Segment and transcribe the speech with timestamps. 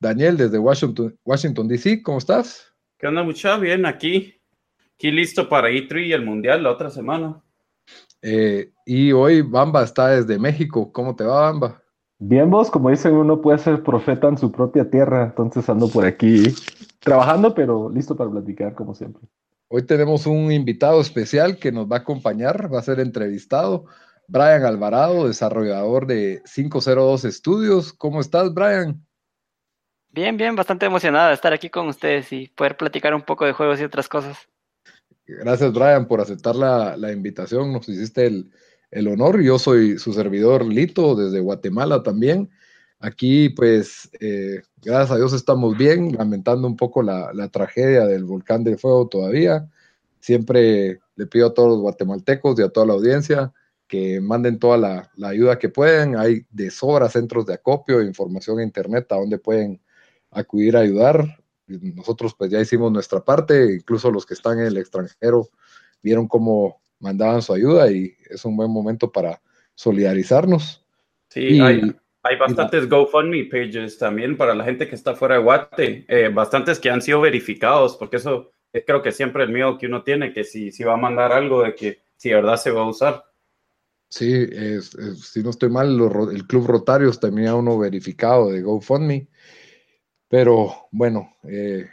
[0.00, 2.74] Daniel desde Washington, Washington DC, ¿cómo estás?
[2.98, 3.58] ¿Qué onda, mucha?
[3.58, 4.34] Bien, aquí.
[4.94, 7.42] Aquí listo para E3 y el Mundial la otra semana.
[8.22, 10.90] Eh, y hoy Bamba está desde México.
[10.90, 11.82] ¿Cómo te va, Bamba?
[12.18, 16.04] Bien, vos, como dicen, uno puede ser profeta en su propia tierra, entonces ando por
[16.04, 16.44] aquí
[16.98, 19.22] trabajando, pero listo para platicar, como siempre.
[19.68, 23.86] Hoy tenemos un invitado especial que nos va a acompañar, va a ser entrevistado,
[24.28, 27.92] Brian Alvarado, desarrollador de 502 Estudios.
[27.92, 29.02] ¿Cómo estás, Brian?
[30.12, 33.52] Bien, bien, bastante emocionado de estar aquí con ustedes y poder platicar un poco de
[33.52, 34.36] juegos y otras cosas.
[35.24, 37.72] Gracias, Brian, por aceptar la, la invitación.
[37.72, 38.50] Nos hiciste el,
[38.90, 39.40] el, honor.
[39.40, 42.50] Yo soy su servidor Lito, desde Guatemala también.
[42.98, 48.24] Aquí, pues, eh, gracias a Dios estamos bien, lamentando un poco la, la, tragedia del
[48.24, 49.68] volcán de fuego todavía.
[50.18, 53.52] Siempre le pido a todos los guatemaltecos y a toda la audiencia
[53.86, 56.16] que manden toda la, la ayuda que pueden.
[56.16, 59.80] Hay de sobra centros de acopio, información en internet a donde pueden
[60.30, 61.40] acudir a ayudar
[61.78, 65.48] nosotros pues ya hicimos nuestra parte, incluso los que están en el extranjero
[66.02, 69.40] vieron cómo mandaban su ayuda y es un buen momento para
[69.74, 70.84] solidarizarnos.
[71.28, 76.04] Sí, hay, hay, bastantes GoFundMe pages también para la gente que está fuera de Guate,
[76.08, 79.86] eh, bastantes que han sido verificados, porque eso es creo que siempre el miedo que
[79.86, 82.70] uno tiene, que si, si va a mandar algo, de que si de verdad se
[82.70, 83.24] va a usar.
[84.08, 88.60] Sí, es, es, si no estoy mal, lo, el Club Rotarios tenía uno verificado de
[88.60, 89.28] GoFundMe
[90.30, 91.88] pero bueno, eh,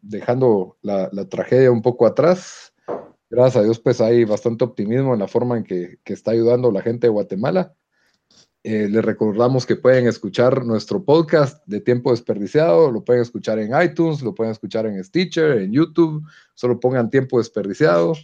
[0.00, 2.72] dejando la, la, tragedia un poco atrás,
[3.28, 6.70] gracias a Dios, pues hay bastante optimismo en la forma en que, que está ayudando
[6.70, 7.74] la gente de Guatemala.
[8.62, 13.70] Eh, les recordamos que pueden escuchar nuestro podcast de tiempo desperdiciado, lo pueden escuchar en
[13.82, 16.24] iTunes, lo pueden escuchar en Stitcher, en YouTube,
[16.54, 18.14] solo pongan tiempo desperdiciado.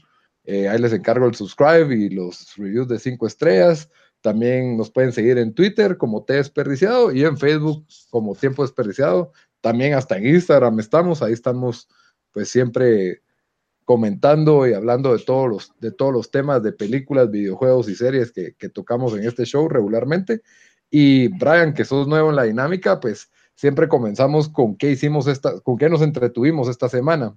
[0.45, 3.91] Eh, ahí les encargo el subscribe y los reviews de cinco estrellas.
[4.23, 9.33] También nos pueden seguir en Twitter como T Desperdiciado y en Facebook como Tiempo Desperdiciado.
[9.61, 11.89] También hasta en Instagram estamos, ahí estamos
[12.31, 13.21] pues siempre
[13.85, 18.33] comentando y hablando de todos los, de todos los temas de películas, videojuegos y series
[18.33, 20.43] que, tocamos en este show regularmente.
[20.89, 25.61] Y Brian, que sos nuevo en la dinámica, pues siempre comenzamos con qué hicimos esta,
[25.61, 27.37] con qué nos entretuvimos esta semana.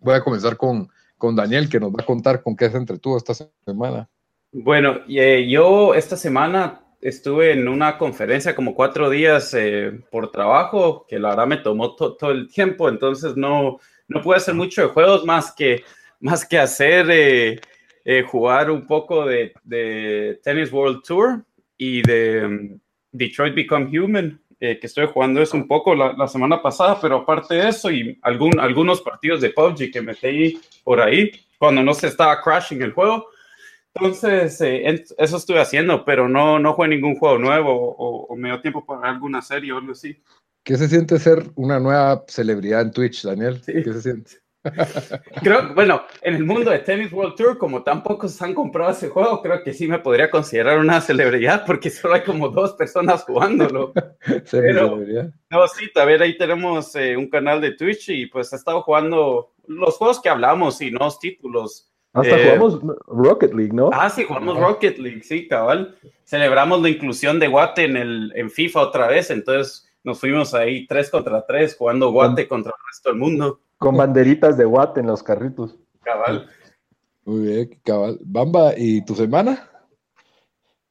[0.00, 3.16] Voy a comenzar con, con Daniel, que nos va a contar con qué se entretuvo
[3.16, 3.32] esta
[3.64, 4.10] semana.
[4.56, 11.04] Bueno, eh, yo esta semana estuve en una conferencia como cuatro días eh, por trabajo,
[11.08, 14.82] que la verdad me tomó to todo el tiempo, entonces no, no pude hacer mucho
[14.82, 15.82] de juegos más que,
[16.20, 17.60] más que hacer eh,
[18.04, 21.44] eh jugar un poco de, de, Tennis World Tour
[21.76, 22.78] y de um,
[23.10, 27.56] Detroit Become Human, que estoy jugando eso un poco la, la, semana pasada, pero aparte
[27.56, 32.06] de eso y algún, algunos partidos de PUBG que metí por ahí cuando no se
[32.06, 33.33] estaba crashing el juego
[33.94, 38.48] entonces, eh, eso estuve haciendo, pero no, no jugué ningún juego nuevo o, o, me
[38.48, 40.20] dio tiempo para alguna serie o algo así.
[40.64, 43.62] ¿Qué se siente ser una nueva celebridad en Twitch, Daniel?
[43.62, 43.72] Sí.
[43.72, 44.44] ¿Qué se siente?
[45.42, 49.08] creo, bueno, en el mundo de Tennis World Tour, como tampoco se han comprado ese
[49.08, 53.24] juego, creo que sí me podría considerar una celebridad porque solo hay como dos personas
[53.24, 53.92] jugándolo.
[54.50, 54.98] Pero,
[55.50, 58.82] no, sí, a ver, ahí tenemos eh, un canal de Twitch y pues he estado
[58.82, 61.90] jugando los juegos que hablamos y no los títulos.
[62.14, 63.90] Hasta eh, jugamos Rocket League, ¿no?
[63.92, 65.96] Ah, sí, jugamos Rocket League, sí, cabal.
[66.24, 70.86] Celebramos la inclusión de Guate en, el, en FIFA otra vez, entonces nos fuimos ahí
[70.86, 73.60] tres contra tres jugando Guate contra el resto del mundo.
[73.78, 75.76] Con banderitas de Guate en los carritos.
[76.02, 76.46] Cabal.
[77.24, 78.18] Muy bien, cabal.
[78.22, 79.68] Bamba, ¿y tu semana?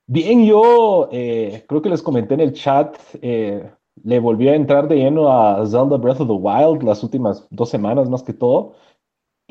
[0.06, 3.72] Bien, yo eh, creo que les comenté en el chat, eh,
[4.04, 7.70] le volví a entrar de lleno a Zelda Breath of the Wild las últimas dos
[7.70, 8.74] semanas más que todo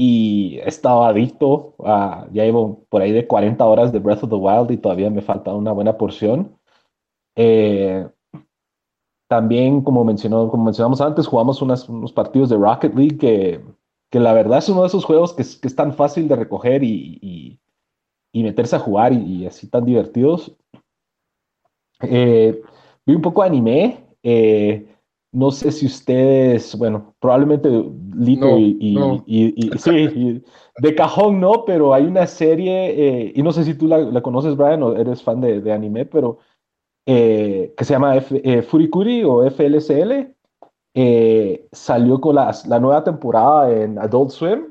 [0.04, 4.30] y he estado adicto a, ya llevo por ahí de 40 horas de Breath of
[4.30, 6.58] the Wild y todavía me falta una buena porción.
[7.36, 8.08] Eh,
[9.28, 13.64] también, como, mencionó, como mencionamos antes, jugamos unos partidos de Rocket League que,
[14.10, 16.82] que, la verdad es uno de esos juegos que, que es tan fácil de recoger
[16.82, 17.60] y,
[18.32, 20.52] y, meterse a jugar y, así tan divertidos.
[22.00, 22.60] Eh,
[23.06, 24.04] vi un poco de anime.
[24.24, 24.91] Eh,
[25.32, 27.68] no sé si ustedes, bueno, probablemente
[28.14, 30.42] Lito y, sí,
[30.76, 34.56] de cajón no, pero hay una serie, eh, y no sé si tú la, conoces,
[34.56, 36.38] Brian, o eres fan de, anime, pero
[37.06, 40.34] eh, que se llama F, Furikuri o FLSL.
[41.72, 44.66] salió con la, nueva temporada en Adult Swim,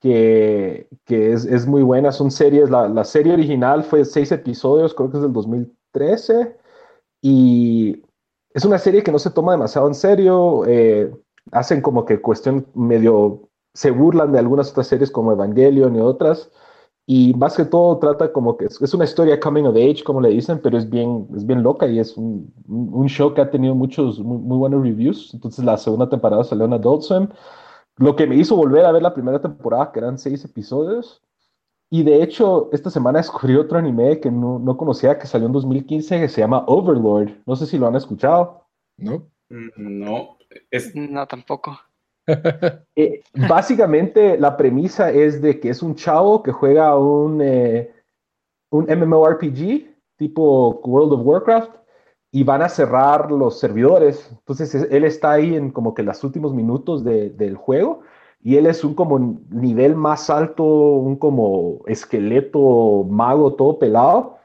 [0.00, 2.10] que, que es, es, muy buena.
[2.10, 6.56] Son series, la, la serie original fue seis episodios, creo que es del 2013.
[7.22, 8.02] Y
[8.54, 10.64] es una serie que no se toma demasiado en serio.
[10.66, 11.12] Eh,
[11.52, 13.48] hacen como que cuestión medio.
[13.74, 16.50] Se burlan de algunas otras series como Evangelion y otras.
[17.06, 20.30] Y más que todo trata como que es, una historia coming of age, como le
[20.30, 23.74] dicen, pero es bien, es bien loca y es un, un show que ha tenido
[23.74, 25.34] muchos, muy, muy, buenos reviews.
[25.34, 27.28] Entonces la segunda temporada salió en Adult Swim.
[27.96, 31.22] Lo que me hizo volver a ver la primera temporada, que eran seis episodios,
[31.94, 35.52] y de hecho, esta semana descubrí otro anime que no, no, conocía, que salió en
[35.52, 37.30] 2015, que se llama Overlord.
[37.46, 38.66] No sé si lo han escuchado.
[38.98, 39.30] No.
[39.48, 40.36] Mm, no.
[40.72, 40.92] Es...
[40.96, 41.78] No, tampoco.
[42.96, 47.92] Eh, básicamente, la premisa es de que es un chavo que juega un, eh,
[48.72, 51.76] un MMORPG tipo World of Warcraft
[52.32, 54.28] y van a cerrar los servidores.
[54.32, 58.02] Entonces, él está ahí en como que los últimos minutos de, del juego
[58.44, 64.36] y él es un como nivel más alto, un como esqueleto mago todo pelado,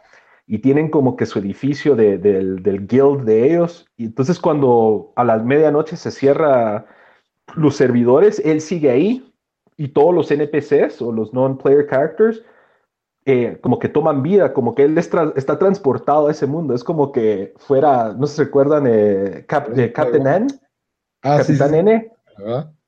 [0.48, 3.88] y tienen como que su edificio del, guild de ellos.
[3.98, 6.86] Y entonces cuando a las medianoche se cierra
[7.56, 9.34] los servidores, él sigue ahí,
[9.76, 12.42] y todos los NPCs o los non-player characters,
[13.26, 16.74] eh, como que toman vida, como que él está transportado a ese mundo.
[16.74, 20.48] Es como que fuera, no se recuerdan, eh, Captain N.
[21.22, 22.14] Ah, Capitán N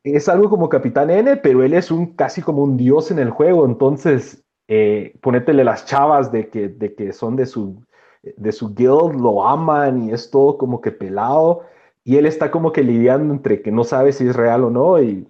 [0.04, 3.30] es algo como Capitán N, pero él es un casi como un dios en el
[3.30, 5.14] juego, entonces eh,
[5.48, 7.84] las chavas de que, de que son de su,
[8.24, 11.62] de su guild, lo aman y es todo como que pelado,
[12.04, 15.02] y él está como que lidiando entre que no sabe si es real o no,
[15.02, 15.28] y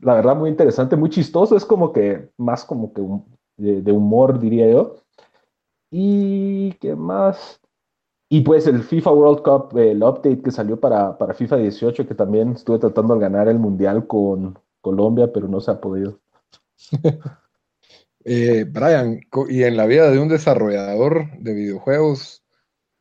[0.00, 3.02] la verdad muy interesante, muy chistoso, es como que más como que
[3.56, 4.96] de humor diría yo.
[5.90, 7.60] ¿Y qué más?
[8.34, 12.16] Y pues el FIFA World Cup, el update que salió para, para FIFA 18, que
[12.16, 16.18] también estuve tratando de ganar el Mundial con Colombia, pero no se ha podido.
[18.24, 22.42] eh, Brian, y en la vida de un desarrollador de videojuegos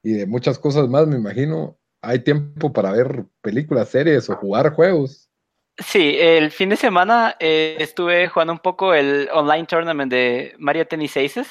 [0.03, 4.75] y de muchas cosas más, me imagino, ¿hay tiempo para ver películas, series o jugar
[4.75, 5.31] juegos?
[5.79, 10.85] Sí, el fin de semana eh, estuve jugando un poco el online tournament de Mario
[10.85, 11.47] Tennis Aces.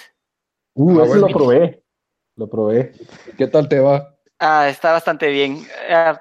[0.74, 1.82] Uh, ah, ese lo probé.
[2.36, 2.92] Lo probé.
[3.36, 4.16] ¿Qué tal te va?
[4.38, 5.66] Ah, está bastante bien.
[5.88, 6.20] Ah,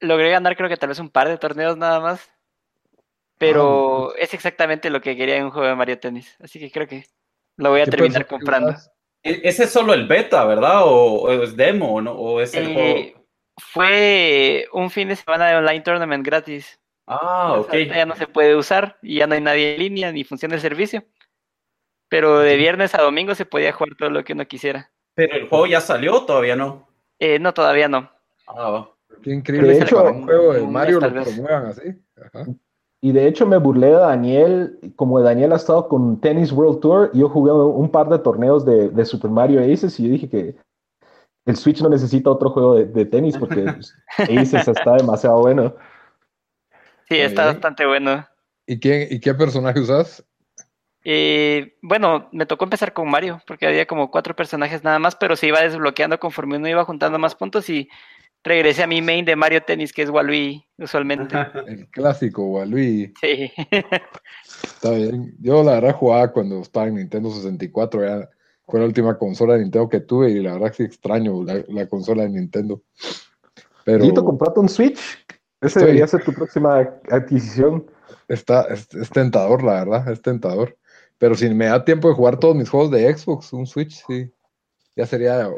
[0.00, 2.28] logré ganar creo que tal vez un par de torneos nada más.
[3.38, 6.36] Pero ah, es exactamente lo que quería en un juego de Mario Tennis.
[6.40, 7.06] Así que creo que
[7.56, 8.74] lo voy a terminar comprando.
[9.22, 10.82] E-, ese es solo el beta, ¿verdad?
[10.84, 12.12] ¿O, es demo o, no?
[12.12, 13.26] ¿O es el eh, juego?
[13.58, 16.80] Fue un fin de semana de online tournament gratis.
[17.06, 17.72] Ah, ok.
[17.74, 20.60] Ya no se puede usar y ya no hay nadie en línea ni funciona el
[20.60, 21.04] servicio.
[22.08, 24.90] Pero de viernes a domingo se podía jugar todo lo que uno quisiera.
[25.18, 26.86] ¿Pero el juego ya salió o todavía no?
[27.18, 28.08] Eh, no, todavía no.
[28.46, 28.90] Ah, va.
[29.20, 29.74] Qué increíble.
[29.74, 31.82] De hecho, un juego de Mario lo promuevan así.
[33.00, 37.10] Y de hecho me burlé de Daniel, como Daniel ha estado con Tennis World Tour,
[37.14, 40.54] yo jugué un par de torneos de, Super Mario Aces y yo dije que
[41.46, 43.64] el Switch no necesita otro juego de, tenis porque
[44.18, 45.74] Aces está demasiado bueno.
[47.08, 48.24] Sí, está bastante bueno.
[48.68, 50.24] ¿Y qué, ¿Y qué personaje usas?
[51.10, 55.36] Eh, bueno, me tocó empezar con Mario, porque había como cuatro personajes nada más, pero
[55.36, 57.88] se iba desbloqueando conforme uno iba juntando más puntos y
[58.44, 61.34] regresé a mi main de Mario Tennis, que es Walui usualmente.
[61.66, 63.14] El clásico Walui.
[63.22, 63.50] Sí.
[63.70, 65.34] Está bien.
[65.40, 68.28] Yo la verdad jugaba cuando estaba en Nintendo 64, ya
[68.66, 72.24] fue la última consola de Nintendo que tuve y la verdad sí extraño la, consola
[72.24, 72.82] de Nintendo.
[73.82, 74.12] Pero...
[74.12, 75.00] comprate un Switch.
[75.62, 77.86] Ese debería ser tu próxima adquisición.
[78.28, 80.76] Está, es, tentador, la verdad, es tentador.
[81.18, 84.32] Pero si me da tiempo de jugar todos mis juegos de Xbox, un Switch, sí.
[84.98, 85.48] Ya sería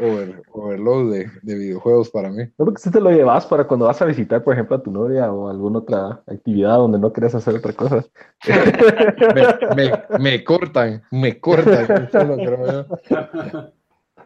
[0.52, 2.45] overload de, videojuegos para mí.
[2.59, 4.90] No, porque si te lo llevas para cuando vas a visitar, por ejemplo, a tu
[4.90, 8.05] novia o alguna otra actividad donde no quieres hacer otra cosa.
[10.21, 12.11] me, cortan, me cortan.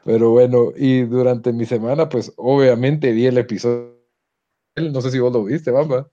[0.05, 3.95] Pero bueno, y durante mi semana, pues obviamente vi el episodio.
[4.77, 6.09] No sé si vos lo viste, Bamba.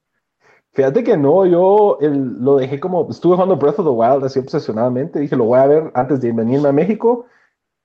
[0.74, 5.20] Fíjate que no, yo lo dejé como, estuve jugando Breath of the Wild así obsesionadamente,
[5.20, 7.26] dije lo voy a ver antes de venirme a México,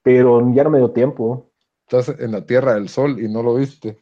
[0.03, 1.51] pero ya no me dio tiempo.
[1.89, 3.99] estás en la Tierra del Sol y no lo viste.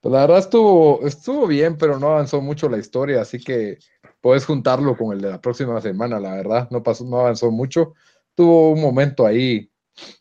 [0.00, 3.78] Pues la verdad estuvo, estuvo bien, pero no avanzó mucho la historia, así que
[4.20, 7.94] puedes juntarlo con el de la próxima semana, la verdad, no pasó, no avanzó mucho.
[8.36, 9.68] Tuvo un momento ahí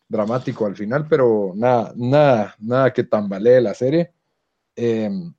[0.07, 4.12] dramático al final, pero nada, nada, nada que tambalee la serie.
[4.75, 5.31] Em,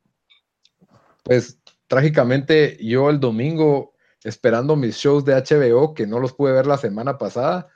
[1.24, 1.58] pues
[1.88, 6.78] trágicamente yo el domingo esperando mis shows de HBO que no los pude ver la
[6.78, 7.68] semana pasada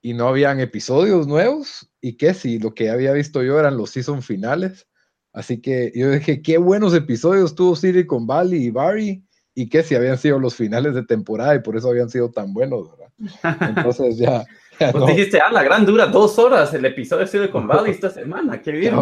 [0.00, 3.90] y no habían episodios nuevos y que si lo que había visto yo eran los
[3.90, 4.86] season finales.
[5.32, 7.76] Así que yo dije, qué buenos episodios tuvo
[8.06, 9.24] con Valley y Barry
[9.54, 12.52] y que si habían sido los finales de temporada y por eso habían sido tan
[12.52, 13.08] buenos, ¿verdad?
[13.76, 14.44] Entonces ya...
[14.78, 18.62] pues dijiste, ah, la gran dura dos horas el episodio de Silicon Valley esta semana,
[18.62, 18.94] qué bien.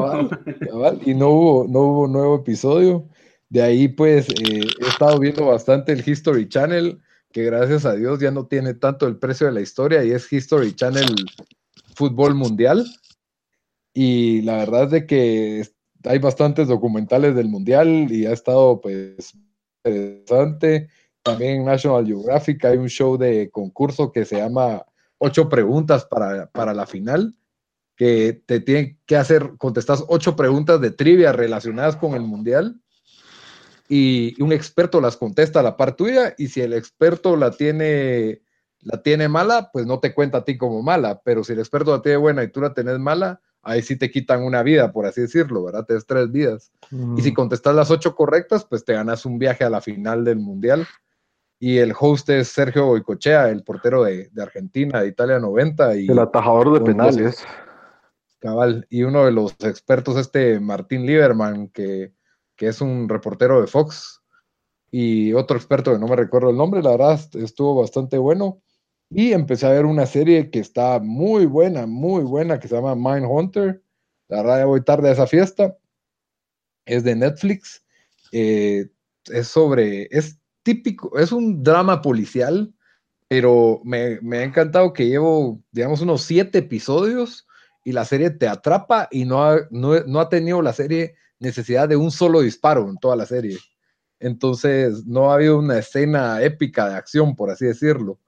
[1.04, 3.06] Y no hubo, no hubo nuevo episodio.
[3.48, 7.00] De ahí pues eh, he estado viendo bastante el History Channel,
[7.32, 10.32] que gracias a Dios ya no tiene tanto el precio de la historia y es
[10.32, 11.14] History Channel
[11.94, 12.84] Fútbol Mundial.
[13.94, 15.68] Y la verdad es de que
[16.04, 19.34] hay bastantes documentales del Mundial y ha estado pues
[19.84, 20.88] interesante.
[21.22, 24.84] También en National Geographic hay un show de concurso que se llama
[25.18, 27.34] Ocho Preguntas para, para la Final,
[27.96, 32.80] que te tienen que hacer, contestas ocho preguntas de trivia relacionadas con el Mundial
[33.88, 38.42] y un experto las contesta a la par tuya y si el experto la tiene
[38.86, 41.90] la tiene mala, pues no te cuenta a ti como mala, pero si el experto
[41.90, 45.06] la tiene buena y tú la tenés mala, ahí sí te quitan una vida, por
[45.06, 45.84] así decirlo, ¿verdad?
[45.84, 46.70] Te das tres vidas.
[47.16, 47.34] Y si mm.
[47.34, 50.86] contestas las ocho correctas, pues te ganas un viaje a la final del Mundial.
[51.58, 55.96] Y el host es Sergio Boicochea, el portero de, Argentina, de Italia 90.
[55.96, 57.44] Y el atajador de penales.
[58.38, 58.86] Cabal.
[58.88, 62.12] Y uno de los expertos, este Martín Lieberman, que,
[62.56, 64.22] que es un reportero de Fox.
[64.90, 68.62] Y otro experto que no me recuerdo el nombre, la verdad, estuvo bastante bueno.
[69.10, 72.94] Y empecé a ver una serie que está muy buena, muy buena, que se llama
[72.94, 73.82] Mindhunter.
[74.28, 75.76] La verdad, ya voy tarde a esa fiesta.
[76.86, 77.84] Es de Netflix.
[78.32, 78.88] Eh,
[79.28, 82.72] es sobre, es típico, es un drama policial,
[83.28, 87.46] pero me, ha encantado que llevo, digamos, unos siete episodios
[87.84, 91.88] y la serie te atrapa y no ha, no, no ha tenido la serie necesidad
[91.88, 93.58] de un solo disparo en toda la serie.
[94.18, 98.18] Entonces, no ha habido una escena épica de acción, por así decirlo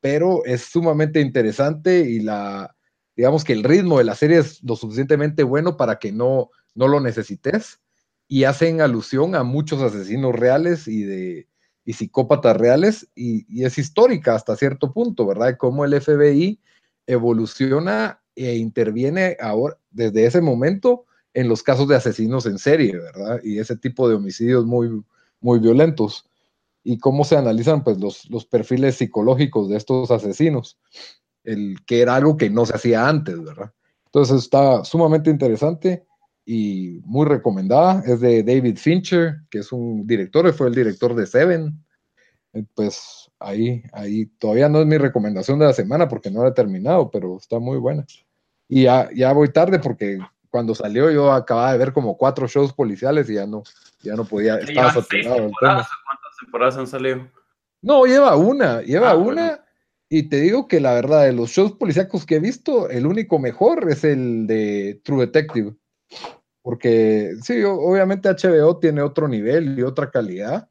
[0.00, 2.74] pero es sumamente interesante y la,
[3.16, 6.88] digamos que el ritmo de la serie es lo suficientemente bueno para que no, no
[6.88, 7.80] lo necesites
[8.28, 11.48] y hacen alusión a muchos asesinos reales y de
[11.84, 15.56] y psicópatas reales y, es histórica hasta cierto punto, ¿verdad?
[15.58, 16.60] Cómo el FBI
[17.08, 23.40] evoluciona e interviene ahora desde ese momento en los casos de asesinos en serie, ¿verdad?
[23.42, 25.02] Y ese tipo de homicidios muy,
[25.40, 26.28] muy violentos
[26.84, 30.78] y cómo se analizan pues, los, los perfiles psicológicos de estos asesinos,
[31.44, 33.72] el, que era algo que no se hacía antes, ¿verdad?
[34.06, 36.04] Entonces está sumamente interesante
[36.44, 38.02] y muy recomendada.
[38.04, 41.82] Es de David Fincher, que es un director, fue el director de Seven.
[42.52, 46.50] Eh, pues ahí, ahí todavía no es mi recomendación de la semana porque no la
[46.50, 48.04] he terminado, pero está muy buena.
[48.68, 50.18] Y ya, ya voy tarde porque
[50.52, 53.64] cuando salió yo acababa de ver como cuatro shows policiales y ya no,
[54.02, 55.50] ya no podía, estaba saturado
[56.42, 57.28] temporadas han salido?
[57.80, 59.64] No, lleva una, lleva ah, una.
[60.08, 63.38] Y te digo que la verdad, de los shows policíacos que he visto, el único
[63.38, 65.74] mejor es el de True Detective.
[66.60, 70.68] Porque sí, obviamente HBO tiene otro nivel y otra calidad.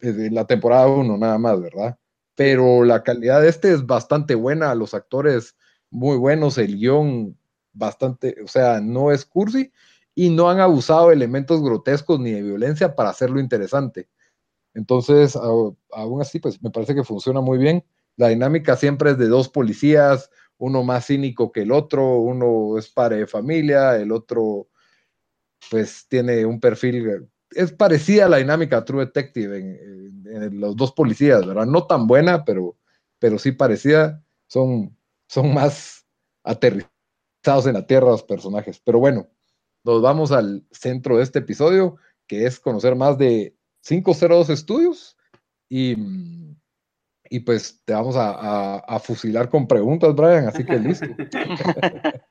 [0.00, 1.96] En la temporada 1 nada más, ¿verdad?
[2.34, 5.56] Pero la calidad de este es bastante buena, los actores
[5.90, 7.38] muy buenos, el guion
[7.72, 9.72] bastante, o sea, no es cursi
[10.14, 14.08] y no han abusado de elementos grotescos ni de violencia para hacerlo interesante.
[14.74, 17.84] Entonces, aún así, pues me parece que funciona muy bien.
[18.16, 22.88] La dinámica siempre es de dos policías, uno más cínico que el otro, uno es
[22.88, 24.68] padre de familia, el otro
[25.70, 31.46] pues tiene un perfil, es parecida a la dinámica True Detective en, los dos policías,
[31.46, 31.66] ¿verdad?
[31.66, 32.76] No tan buena, pero,
[33.18, 34.96] pero sí parecida, son,
[35.28, 36.06] son más
[36.42, 36.91] aterrizados
[37.44, 38.80] en la tierra los personajes.
[38.80, 39.28] Pero bueno,
[39.84, 41.96] nos vamos al centro de este episodio,
[42.26, 45.16] que es conocer más de 502 estudios
[45.68, 45.96] y,
[47.28, 51.06] y pues te vamos a, fusilar con preguntas, Brian, así que listo.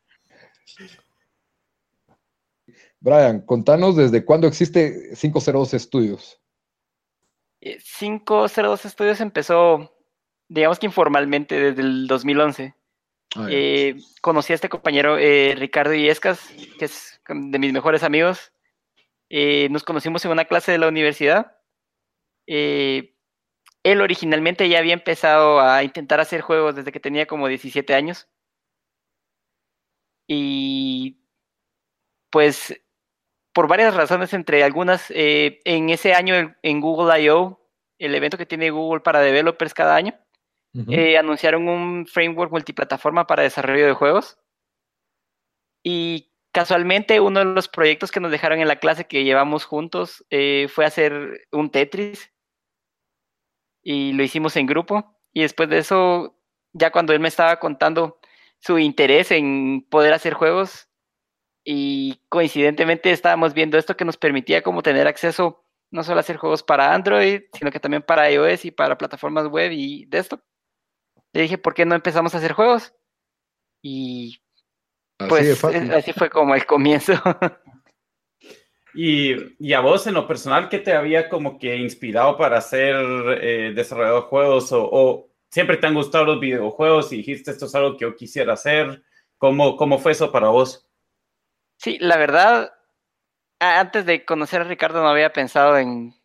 [3.02, 6.40] Brian, contanos desde cuándo existe 502 Estudios.
[7.60, 9.92] 502 Estudios empezó,
[10.48, 12.76] digamos que informalmente, desde el 2011.
[13.50, 18.52] Eh, conocí a este compañero eh, Ricardo Iescas, que es de mis mejores amigos.
[19.30, 21.58] Eh, nos conocimos en una clase de la universidad.
[22.46, 28.28] Él originalmente ya había empezado a intentar hacer juegos desde que tenía como 17 años.
[30.28, 31.22] Y
[32.30, 32.82] pues
[33.54, 37.58] por varias razones, entre algunas, en ese año en Google I.O.,
[37.98, 40.21] el evento que tiene Google para developers cada año,
[40.74, 44.38] eh, anunciaron un framework multiplataforma para desarrollo de juegos.
[45.84, 50.26] Y casualmente uno de los proyectos que nos dejaron en la clase que llevamos juntos
[50.30, 52.32] eh, fue hacer un Tetris.
[53.84, 55.18] Y lo hicimos en grupo.
[55.34, 56.38] Y después de eso,
[56.74, 58.20] ya cuando él me estaba contando
[58.60, 60.88] su interés en poder hacer juegos,
[61.64, 66.38] y coincidentemente estábamos viendo esto que nos permitía como tener acceso no solo a hacer
[66.38, 70.42] juegos para Android, sino que también para iOS y para plataformas web y desktop.
[71.34, 72.94] Le dije, ¿por qué no empezamos a hacer juegos?
[73.82, 74.42] Y
[75.18, 77.14] pues así fue como el comienzo.
[78.94, 82.96] y, a vos en lo personal, ¿qué te había como que inspirado para ser
[83.42, 84.72] eh, desarrollador de juegos?
[84.72, 88.16] O, o, siempre te han gustado los videojuegos y dijiste esto es algo que yo
[88.16, 89.04] quisiera hacer?
[89.38, 90.88] ¿Cómo, cómo fue eso para vos?
[91.78, 92.74] Sí, la verdad,
[93.60, 96.16] antes de conocer a Ricardo no había pensado en,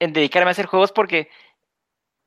[0.00, 1.30] en dedicarme a hacer juegos porque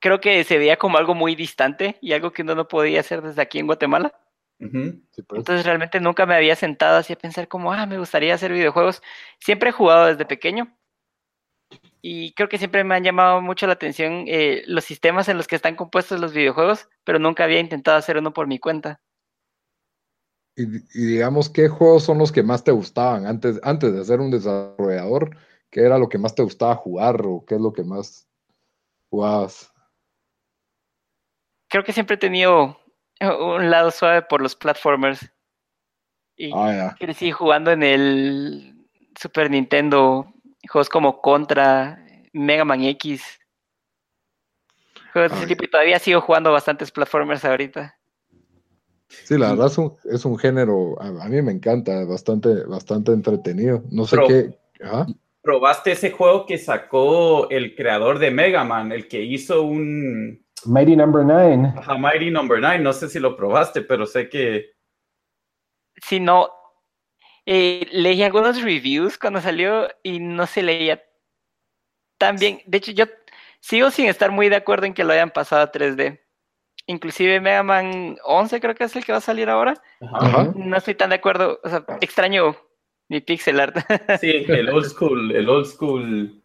[0.01, 3.21] creo que se veía como algo muy distante y algo que uno no podía hacer
[3.21, 4.13] desde aquí en Guatemala.
[4.59, 5.39] Pues.
[5.39, 9.01] Entonces realmente nunca me había sentado así a pensar como, ah, me gustaría hacer videojuegos.
[9.39, 10.75] Siempre he jugado desde pequeño
[12.01, 15.47] y creo que siempre me han llamado mucho la atención eh, los sistemas en los
[15.47, 18.99] que están compuestos los videojuegos, pero nunca había intentado hacer uno por mi cuenta.
[20.55, 24.31] Y, digamos, ¿qué juegos son los que más te gustaban antes, antes de ser un
[24.31, 25.37] desarrollador?
[25.69, 28.27] ¿Qué era lo que más te gustaba jugar o qué es lo que más
[29.09, 29.70] jugabas?
[31.71, 32.77] Creo que siempre he tenido
[33.21, 35.31] un lado suave por los platformers.
[36.35, 38.87] Y ah, crecí jugando en el
[39.19, 40.31] Super Nintendo
[40.69, 43.23] juegos como Contra, Mega Man X.
[45.13, 47.97] Juegos de ese tipo y todavía sigo jugando bastantes platformers ahorita.
[49.07, 49.67] Sí, la verdad
[50.05, 53.83] es un, género, a, mí me encanta, bastante, bastante entretenido.
[53.91, 54.57] No sé qué.
[55.41, 60.45] ¿Probaste ese juego que sacó el creador de Mega Man, el que hizo un.
[60.65, 61.73] Mighty Number Nine.
[61.77, 62.79] Ajá, Mighty Number Nine.
[62.79, 64.71] No sé si lo probaste, pero sé que.
[66.01, 66.49] Sí, no.
[67.45, 71.03] Eh, leí algunos reviews cuando salió y no se leía
[72.17, 72.61] tan bien.
[72.65, 73.05] De hecho, yo
[73.59, 76.21] sigo sin estar muy de acuerdo en que lo hayan pasado a 3D
[76.87, 79.81] inclusive Mega Man 11 creo que es el que va a salir ahora.
[80.55, 82.55] No estoy tan de acuerdo, o sea, extraño
[83.09, 83.77] mi pixel art.
[84.19, 86.43] sí, el old school, el old school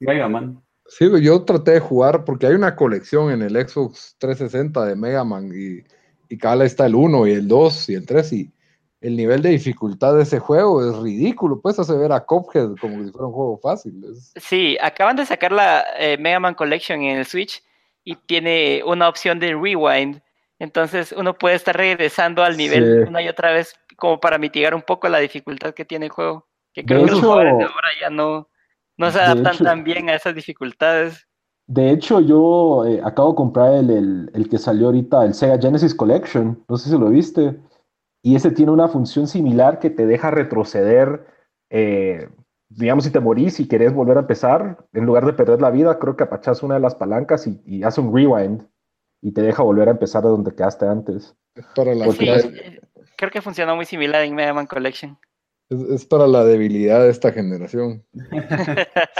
[0.00, 0.62] Mega Man.
[0.88, 5.22] Sí, yo traté de jugar porque hay una colección en el Xbox 360 de Mega
[5.22, 5.84] Man y,
[6.28, 8.52] y cada está el 1 y el 2 y el 3 y
[9.00, 13.04] el nivel de dificultad de ese juego es ridículo, puedes hacer ver a Cophead como
[13.04, 14.02] si fuera un juego fácil.
[14.36, 17.62] Sí, acaban de sacar la eh, Mega Man Collection en el Switch
[18.02, 20.20] y tiene una opción de rewind.
[20.58, 24.82] Entonces uno puede estar regresando al nivel una y otra vez como para mitigar un
[24.82, 26.48] poco la dificultad que tiene el juego.
[26.72, 28.48] Que creo que los jugadores de ahora ya no,
[28.98, 31.26] no se adaptan tan bien a esas dificultades.
[31.66, 35.94] De hecho, yo eh, acabo de comprar el, el, que salió ahorita, el Sega Genesis
[35.94, 36.64] Collection.
[36.68, 37.58] No sé si lo viste.
[38.22, 41.26] Y ese tiene una función similar que te deja retroceder
[41.70, 42.28] eh,
[42.68, 45.98] digamos, si te morís y querés volver a empezar, en lugar de perder la vida,
[45.98, 48.62] creo que apachas una de las palancas y, hace un rewind
[49.22, 51.34] y te deja volver a empezar de donde quedaste antes.
[51.74, 52.06] para la
[53.16, 55.18] creo que funcionó muy similar en Mega Man Collection.
[55.70, 58.02] Es, para la debilidad de esta generación.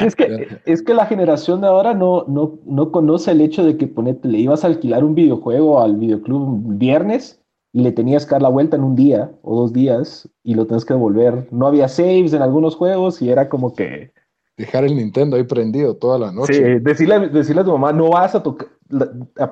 [0.00, 3.76] es, que, es que la generación de ahora no, no, no conoce el hecho de
[3.76, 8.32] que ponete, le ibas a alquilar un videojuego al videoclub viernes y le tenías que
[8.32, 11.48] dar la vuelta en un día o dos días y lo tienes que devolver.
[11.50, 14.12] No había saves en algunos juegos y era como que...
[14.56, 16.54] Dejar el Nintendo ahí prendido toda la noche.
[16.54, 18.68] Sí, decirle, decirle a tu mamá, no vas a tocar,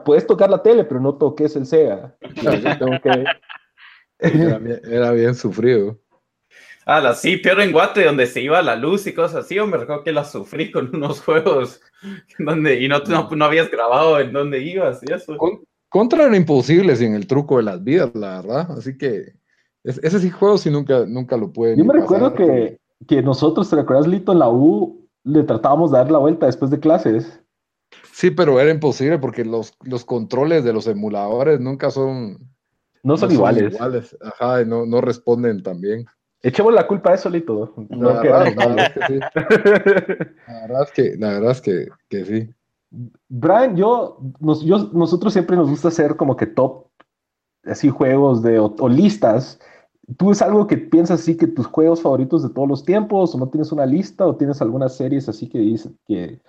[0.04, 2.16] puedes tocar la tele, pero no toques el Sega.
[4.18, 5.98] era, bien, sufrido.
[6.88, 9.76] Ah, sí, peor en Guate, donde se iba la luz y cosas así, yo me
[9.76, 11.80] recuerdo que la sufrí con unos juegos
[12.38, 15.36] donde, y no, no, habías grabado en dónde ibas y eso.
[15.88, 18.70] Contra eran imposibles sin el truco de las vidas, la verdad.
[18.70, 19.34] Así que
[19.82, 21.76] ese sí juego sí nunca, nunca lo pueden.
[21.76, 25.98] Yo me recuerdo que, que, nosotros, ¿te recuerdas, Lito, en la U le tratábamos de
[25.98, 27.40] dar la vuelta después de clases?
[28.12, 32.38] Sí, pero era imposible porque los, los controles de los emuladores nunca son...
[33.02, 33.76] No son, iguales.
[34.20, 36.06] Ajá, no, no responden tan bien.
[36.46, 37.74] Echemos la culpa a eso, Lito.
[37.90, 39.18] la, verdad, es que sí.
[40.46, 42.54] La verdad es que, la verdad es que, que sí.
[43.28, 46.86] Brian, yo, nosotros siempre nos gusta hacer como que top,
[47.64, 49.58] así juegos de, o, listas.
[50.16, 53.38] ¿Tú es algo que piensas así que tus juegos favoritos de todos los tiempos, o
[53.38, 56.40] no tienes una lista, o tienes algunas series así que dices que,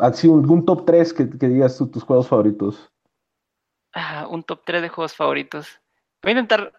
[0.00, 2.90] así algún top 3 que, digas tus juegos favoritos?
[3.92, 5.68] Ah, un top 3 de juegos favoritos.
[6.22, 6.77] Voy a intentar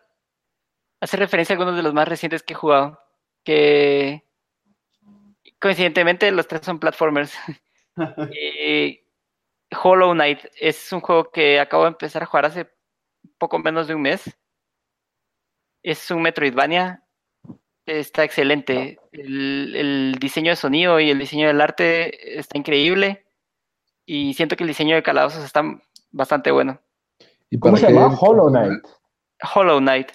[1.02, 3.00] hace referencia a algunos de los más recientes que he jugado.
[3.44, 4.24] Que
[5.60, 7.34] coincidentemente los tres son platformers.
[8.32, 9.04] Eh,
[9.84, 12.72] Hollow Knight es un juego que acabo de empezar a jugar hace
[13.38, 14.38] poco menos de un mes.
[15.84, 17.04] Es un Metroidvania.
[17.86, 19.00] Está excelente.
[19.12, 23.26] El, el diseño de sonido y el diseño del arte está increíble.
[24.06, 25.62] Y siento que el diseño de calabozos está
[26.12, 26.80] bastante bueno.
[27.50, 28.16] ¿Y ¿Cómo se llama?
[28.18, 28.84] Hollow Knight.
[29.54, 30.12] Hollow Knight,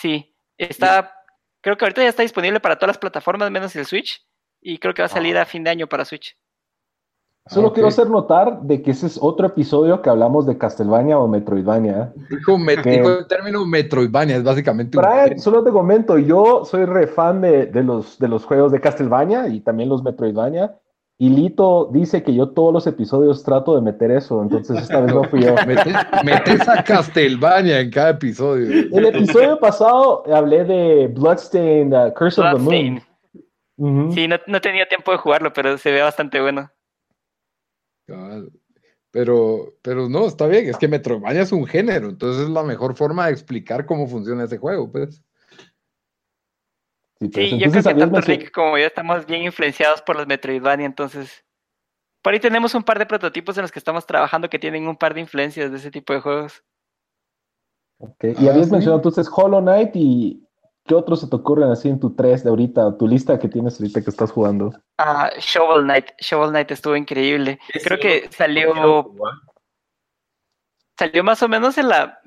[0.00, 0.34] sí.
[0.58, 1.12] Está,
[1.62, 4.22] creo que ahorita ya está disponible para todas las plataformas menos el Switch.
[4.60, 5.42] Y creo que va a salir Ah.
[5.42, 6.36] a fin de año para Switch.
[7.48, 11.16] Solo Ah, quiero hacer notar de que ese es otro episodio que hablamos de Castlevania
[11.18, 12.12] o Metroidvania.
[12.28, 16.64] Dijo, met- Que- dijo el término Metroidvania, es básicamente un Brian, solo te comento, yo
[16.64, 20.76] soy re fan de, de los, de los juegos de Castlevania y también los Metroidvania.
[21.18, 25.14] Y Lito dice que yo todos los episodios trato de meter eso, entonces esta vez
[25.14, 25.54] no fui yo.
[25.66, 28.68] Metes, metes a Castlevania en cada episodio.
[28.92, 33.00] El episodio pasado hablé de Bloodstained, uh, Curse of the.
[33.78, 34.12] Moon.
[34.12, 36.70] Sí, no, no tenido tiempo de jugarlo, pero se ve bastante bueno.
[39.10, 42.94] Pero, pero no, está bien, es que Metroidvania es un género, entonces es la mejor
[42.94, 45.22] forma de explicar cómo funciona ese juego, pues.
[47.18, 50.26] Sí, pues, Sí, yo creo que tanto Rick como yo estamos bien influenciados por los
[50.26, 51.44] Metroidvania, entonces.
[52.22, 54.96] Por ahí tenemos un par de prototipos en los que estamos trabajando que tienen un
[54.96, 56.64] par de influencias de ese tipo de juegos.
[57.98, 58.72] Ok, Y Ah, habías sí.
[58.72, 60.44] mencionado entonces Hollow Knight y
[60.84, 63.80] ¿qué otros se te ocurren así en tu 3 de ahorita, tu lista que tienes
[63.80, 64.72] ahorita que estás jugando?
[64.98, 66.06] Ah, Shovel Knight.
[66.18, 67.58] Shovel Knight estuvo increíble.
[67.84, 68.74] Creo que salió,
[70.98, 72.20] salió más o menos en la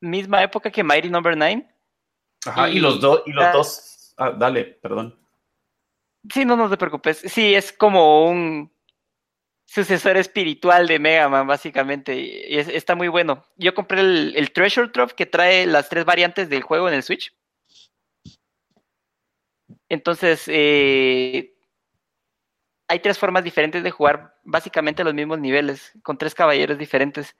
[0.00, 1.68] misma época que Mighty Number 9.
[2.46, 3.52] Ajá, y, Y- los dos, y los ah.
[3.52, 3.89] dos.
[4.20, 5.18] Ah, dale, perdón.
[6.32, 7.18] Sí, no, no te preocupes.
[7.18, 8.70] Sí, es como un
[9.66, 12.16] sucesor espiritual de Mega Man, básicamente.
[12.18, 13.44] Y es- está muy bueno.
[13.56, 17.34] Yo compré el, Treasure Trove que trae las tres variantes del juego en el Switch.
[19.88, 21.54] Entonces, eh,
[22.88, 27.36] hay tres formas diferentes de jugar básicamente los mismos niveles, con tres caballeros diferentes.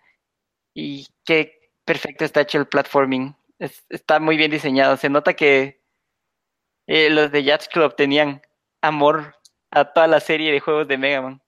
[0.74, 3.36] Y qué perfecto está hecho el platforming.
[3.58, 4.96] Es- está muy bien diseñado.
[4.98, 5.79] Se nota que
[6.92, 8.42] eh, los de Yacht Club tenían
[8.82, 9.36] amor
[9.70, 11.40] a toda la serie de juegos de Mega Man.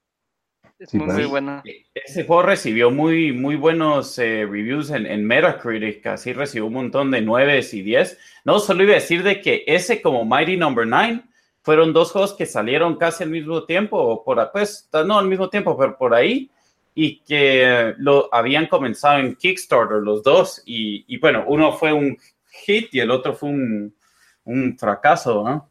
[0.79, 1.19] Es Sí, muy, pues.
[1.19, 1.63] muy bueno.
[1.93, 7.11] Ese juego recibió muy, muy buenos eh, reviews en, en Metacritic, así recibió un montón
[7.11, 8.19] de 9 y 10.
[8.45, 11.23] No, solo iba a decir de que ese como Mighty Number 9
[11.63, 15.51] fueron dos juegos que salieron casi al mismo tiempo, o por, pues, no al mismo
[15.51, 16.53] tiempo, pero por ahí,
[16.95, 22.17] y que lo habían comenzado en Kickstarter los dos, y, y bueno, uno fue un
[22.65, 23.95] hit y el otro fue un,
[24.45, 25.71] un fracaso, ¿no?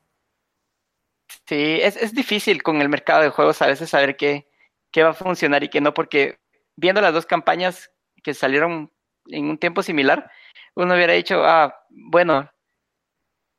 [1.48, 4.48] Sí, es, es difícil con el mercado de juegos a veces saber qué,
[4.92, 6.40] qué va a funcionar y qué no, porque
[6.76, 7.92] viendo las dos campañas
[8.24, 8.92] que salieron
[9.28, 10.30] en un tiempo similar,
[10.76, 12.50] uno hubiera dicho, ah, bueno,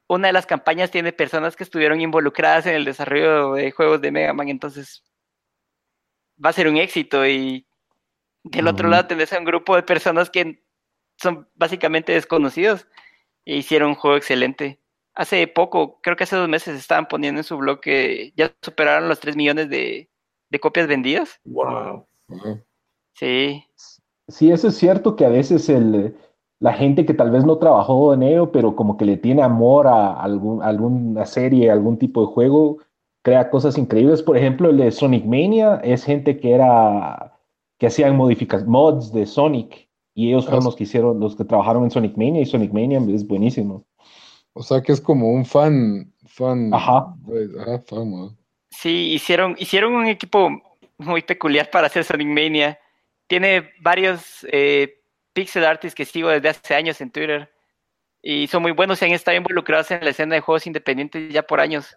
[0.08, 4.10] una de las campañas tiene personas que estuvieron involucradas en el desarrollo de juegos de
[4.10, 5.04] Mega Man, entonces
[6.44, 7.66] va a ser un éxito y
[8.44, 10.64] del otro lado tenés a un grupo de personas que
[11.16, 12.88] son básicamente desconocidos
[13.44, 14.81] e hicieron un juego excelente.
[15.14, 19.08] Hace poco, creo que hace dos meses, estaban poniendo en su blog que ya superaron
[19.08, 20.08] los 3 millones de,
[20.50, 21.40] de copias vendidas.
[21.44, 22.06] Wow.
[23.14, 23.64] Sí,
[24.28, 26.16] Sí, eso es cierto que a veces el,
[26.60, 29.86] la gente que tal vez no trabajó en ello, pero como que le tiene amor
[29.86, 32.78] a algún, alguna serie, algún tipo de juego,
[33.22, 34.22] crea cosas increíbles.
[34.22, 37.38] Por ejemplo, el de Sonic Mania es gente que era,
[37.78, 41.84] que hacían modificaciones, mods de Sonic, y ellos fueron los que hicieron, los que trabajaron
[41.84, 43.84] en Sonic Mania, y Sonic Mania es buenísimo.
[44.54, 46.72] O sea que es como un fan, fan.
[46.72, 47.14] Ajá.
[47.24, 48.36] pues, Ajá, fan, ¿no?
[48.70, 50.50] sí, hicieron, hicieron un equipo
[50.98, 52.78] muy peculiar para hacer Sonic Mania.
[53.26, 55.00] Tiene varios eh,
[55.32, 57.52] pixel artists que sigo desde hace años en Twitter
[58.22, 61.42] y son muy buenos y han estado involucrados en la escena de juegos independientes ya
[61.42, 61.96] por años.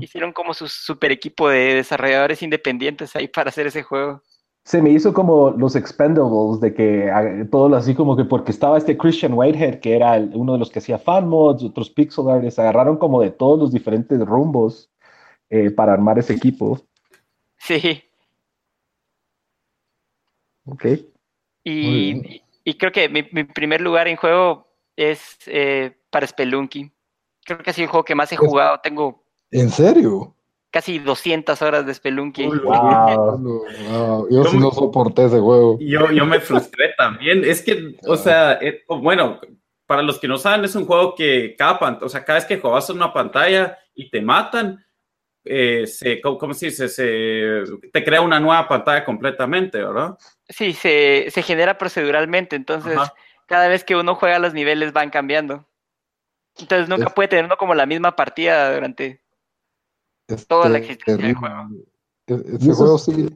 [0.00, 4.22] Hicieron como su super equipo de desarrolladores independientes ahí para hacer ese juego.
[4.64, 8.78] Se me hizo como los Expendables, de que ah, todos así como que porque estaba
[8.78, 12.30] este Christian Whitehead, que era el- uno de los que hacía fan mods, otros pixel
[12.30, 14.90] artists, agarraron como de todos los diferentes rumbos
[15.50, 16.80] eh, para armar ese equipo.
[17.58, 18.02] Sí,
[20.64, 20.86] Ok.
[21.62, 26.90] Y, y creo que mi, mi primer lugar en juego es eh, para Spelunky.
[27.44, 28.80] Creo que ha sido el juego que más he jugado.
[28.82, 30.34] Tengo ¿En serio?
[30.74, 32.48] Casi 200 horas de Spelunky.
[32.48, 33.38] Uy, Wow.
[33.38, 35.78] No, wow, Yo sí no soporté ese juego.
[35.78, 37.44] Yo, yo me frustré también.
[37.44, 39.40] Es que, o sea, eh, bueno,
[39.86, 42.58] para los que no saben, es un juego que cada, o sea, cada vez que
[42.58, 44.84] juegas en una pantalla y te matan,
[45.44, 46.88] eh, se, ¿cómo, cómo se dice?
[46.88, 50.18] Se, te crea una nueva pantalla completamente, ¿verdad?
[50.48, 53.14] Sí, se, se genera proceduralmente, entonces Ajá.
[53.46, 55.68] cada vez que uno juega los niveles van cambiando.
[56.58, 59.23] Entonces nunca puede tener uno como la misma partida durante
[60.46, 61.56] toda la existencia del juego.
[62.26, 63.28] E-, ese juego sí,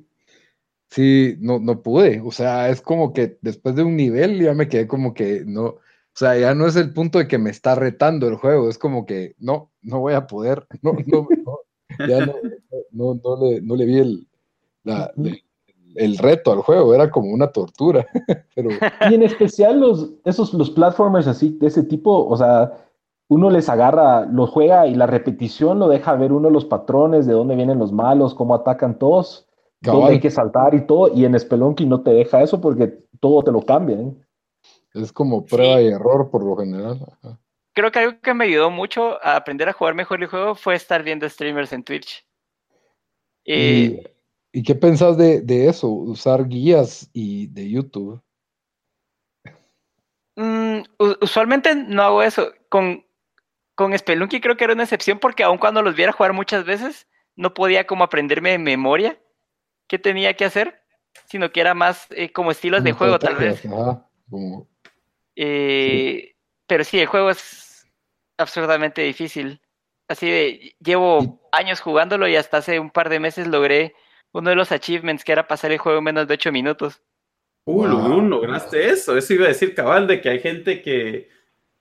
[0.90, 2.20] sí, no, no pude.
[2.24, 5.64] O sea, es como que después de un nivel ya me quedé como que no.
[5.66, 8.76] O sea, ya no es el punto de que me está retando el juego, es
[8.76, 10.66] como que no, no voy a poder.
[10.82, 11.28] No, no,
[12.06, 12.34] ya no,
[12.92, 14.28] no, no, le, no le vi el,
[14.84, 15.12] la,
[15.94, 18.06] el reto al juego, era como una tortura.
[18.54, 18.70] Pero...
[19.10, 22.72] Y en especial los, esos, los platformers así, de ese tipo, o sea,
[23.28, 27.34] uno les agarra, lo juega y la repetición lo deja ver uno los patrones, de
[27.34, 29.46] dónde vienen los malos, cómo atacan todos,
[29.80, 33.42] dónde hay que saltar y todo, y en Spelunky no te deja eso porque todo
[33.42, 33.98] te lo cambia.
[34.94, 36.98] Es como prueba y error por lo general.
[37.74, 40.74] Creo que algo que me ayudó mucho a aprender a jugar mejor el juego fue
[40.74, 42.26] estar viendo streamers en Twitch.
[43.44, 44.00] ¿Y,
[44.52, 45.88] ¿y qué pensás de, de, eso?
[45.88, 48.20] Usar guías y de YouTube.
[50.36, 50.80] Mm,
[51.20, 52.52] usualmente no hago eso.
[52.68, 53.04] Con,
[53.78, 57.06] con Spelunky creo que era una excepción porque aun cuando los viera jugar muchas veces,
[57.36, 59.20] no podía como aprenderme de memoria
[59.86, 60.82] qué tenía que hacer,
[61.26, 63.62] sino que era más eh, como estilos de juego tal vez.
[65.36, 66.34] Eh,
[66.66, 67.86] pero sí, el juego es
[68.36, 69.60] absurdamente difícil.
[70.08, 73.94] Así de, llevo años jugándolo y hasta hace un par de meses logré
[74.32, 77.00] uno de los achievements que era pasar el juego en menos de 8 minutos.
[77.64, 79.16] Uh, lograste eso.
[79.16, 81.37] Eso iba a decir cabal de que hay gente que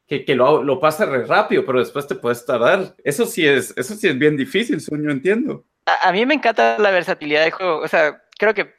[0.07, 2.95] que, lo, lo, pasa re rápido, pero después te puedes tardar.
[3.03, 5.65] Eso sí es, eso sí es bien difícil, sueño, entiendo.
[5.85, 7.79] A, mí me encanta la versatilidad del juego.
[7.79, 8.73] O sea, creo que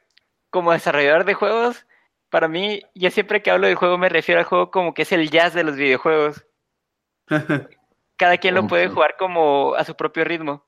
[0.49, 1.85] como desarrollador de juegos,
[2.29, 5.11] para mí, yo siempre que hablo del juego me refiero al juego como que es
[5.11, 6.45] el jazz de los videojuegos.
[8.17, 10.65] Cada quien lo puede jugar como a su propio ritmo.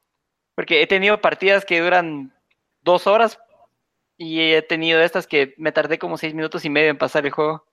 [0.55, 2.33] Porque he tenido partidas que duran
[2.81, 3.39] dos horas
[4.15, 7.31] y he tenido estas que me tardé como seis minutos y medio en pasar el
[7.31, 7.65] juego.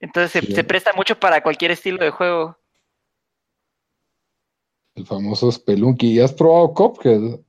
[0.00, 2.58] Entonces se, presta mucho para cualquier estilo de juego.
[4.94, 6.14] El famoso Spelunky.
[6.14, 7.40] ¿Y has probado Cuphead?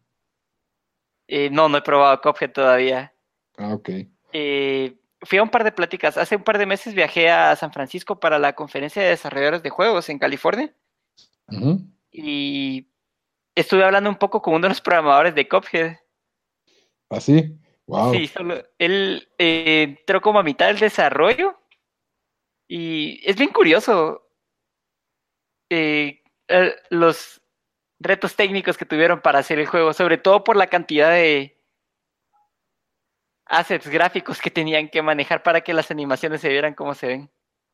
[1.28, 3.14] Eh, no, no he probado Cuphead todavía.
[3.58, 3.90] Ah, ok.
[4.34, 6.18] Eh, fui a un par de pláticas.
[6.18, 9.70] Hace un par de meses viajé a San Francisco para la conferencia de desarrolladores de
[9.70, 10.74] juegos en California.
[12.12, 12.88] Y
[13.56, 15.98] estuve hablando un poco con uno de los programadores de Cuphead.
[17.10, 17.58] ¿Ah, sí?
[17.88, 18.14] Wow.
[18.14, 21.61] Sí, solo, él eh, entró como a mitad del desarrollo
[22.74, 24.30] y es bien curioso
[25.70, 26.22] eh,
[26.90, 27.42] los
[28.00, 31.58] retos técnicos que tuvieron para hacer el juego, sobre todo por la cantidad de
[33.46, 37.30] assets gráficos que tenían que manejar para que las animaciones se vieran como se ven.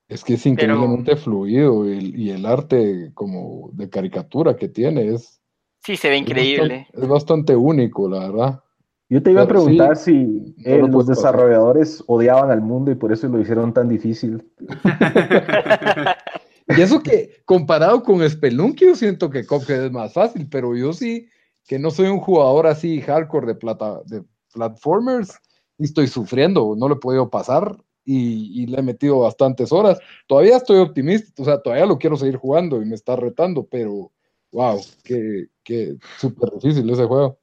[0.08, 5.40] Es que es increíblemente fluido y, el arte como de caricatura que tiene es...
[5.84, 6.88] Sí, se ve increíble.
[6.92, 8.64] es bastante único, la verdad.
[9.10, 13.28] Yo te iba a preguntar si eh, los desarrolladores odiaban al mundo y por eso
[13.30, 14.44] lo hicieron tan difícil.
[16.78, 20.92] y eso que comparado con Spelunky, yo siento que Cuphead es más fácil, pero yo
[20.92, 21.30] sí
[21.66, 25.40] que no soy un jugador así hardcore de, plata, de platformers
[25.78, 30.00] y estoy sufriendo, no lo he podido pasar y, le he metido bastantes horas.
[30.28, 34.12] Todavía estoy optimista, o sea, todavía lo quiero seguir jugando y me está retando, pero
[34.52, 37.38] wow, qué, qué súper difícil ese juego.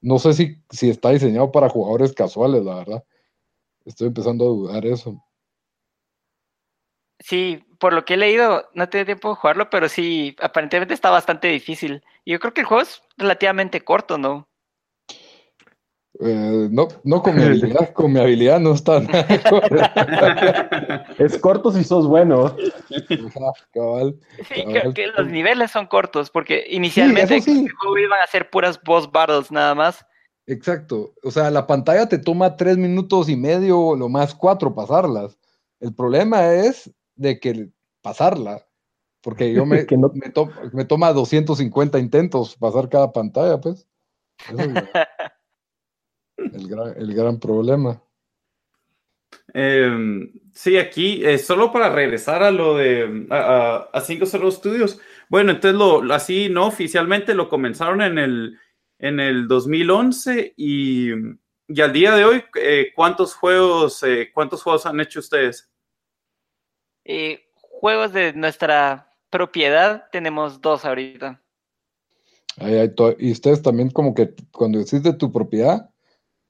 [0.00, 3.04] No sé si, si está diseñado para jugadores casuales, la verdad.
[3.84, 5.22] Estoy empezando a dudar eso.
[7.20, 11.10] Sí, por lo que he leído, no tengo tiempo de jugarlo, pero sí, aparentemente está
[11.10, 12.04] bastante difícil.
[12.24, 14.47] Y yo creo que el juego es relativamente corto, ¿no?
[16.20, 19.00] Eh, no, no con mi habilidad, con mi habilidad no está
[21.18, 22.56] es corto si sos bueno.
[23.72, 24.18] cabal,
[24.48, 29.52] sí, creo que los niveles son cortos, porque inicialmente iban a ser puras boss battles
[29.52, 30.04] nada más.
[30.46, 31.14] Exacto.
[31.22, 35.38] O sea, la pantalla te toma tres minutos y medio, lo más cuatro pasarlas.
[35.78, 37.68] El problema es de que
[38.00, 38.66] pasarla,
[39.20, 40.30] porque yo me, me,
[40.72, 43.86] me, toma 250 intentos pasar cada pantalla, pues.
[46.38, 48.02] el, gran, problema.
[49.52, 55.00] Em, sí, aquí, eh, solo para regresar a lo de a, a, Cinco Solo Studios.
[55.28, 58.58] Bueno, entonces lo, así no oficialmente lo comenzaron en el,
[58.98, 61.10] en el 2011 y,
[61.68, 65.70] y al día de hoy, eh, ¿cuántos juegos eh, cuántos juegos han hecho ustedes?
[67.62, 71.40] juegos de nuestra propiedad tenemos dos ahorita.
[73.18, 75.88] y ustedes también como que cuando decís de tu propiedad,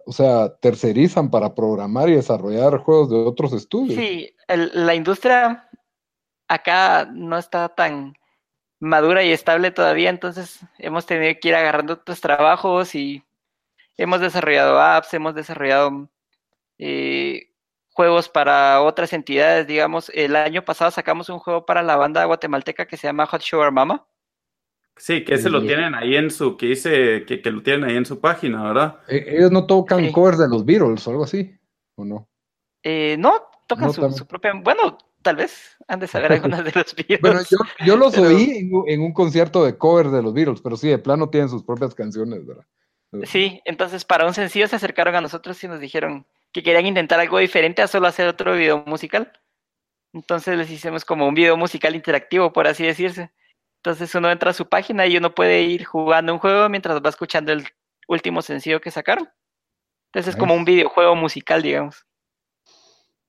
[0.08, 3.94] o sea, tercerizan para programar y desarrollar juegos de otros estudios.
[3.94, 5.68] Sí, la industria
[6.48, 8.14] acá no está tan
[8.80, 13.22] madura y estable todavía, entonces hemos tenido que ir agarrando otros trabajos y
[13.98, 16.08] hemos desarrollado apps, hemos desarrollado
[16.78, 17.50] eh,
[17.92, 22.86] juegos para otras entidades, digamos, el año pasado sacamos un juego para la banda guatemalteca
[22.86, 24.06] que se llama Hot Shower Mama.
[24.98, 27.96] Sí, que ese lo tienen ahí en su, que dice que, que lo tienen ahí
[27.96, 29.00] en su página, ¿verdad?
[29.08, 31.56] E, ellos no tocan covers de los Beatles o algo así,
[31.96, 32.28] ¿o no?
[32.82, 37.20] Eh, no, tocan su, propia, bueno, tal vez han de saber algunas de los Beatles.
[37.20, 37.40] Bueno,
[37.84, 41.30] yo, los oí en, un concierto de covers de los Beatles, pero sí, de plano
[41.30, 42.64] tienen sus propias canciones, ¿verdad?
[43.24, 47.18] Sí, entonces para un sencillo se acercaron a nosotros y nos dijeron que querían intentar
[47.20, 49.32] algo diferente a solo hacer otro video musical.
[50.12, 53.30] Entonces les hicimos como un video musical interactivo, por así decirse.
[53.78, 57.08] Entonces uno entra a su página y uno puede ir jugando un juego mientras va
[57.08, 57.64] escuchando el
[58.08, 59.28] último sencillo que sacaron.
[60.06, 62.04] Entonces es como un videojuego musical, digamos.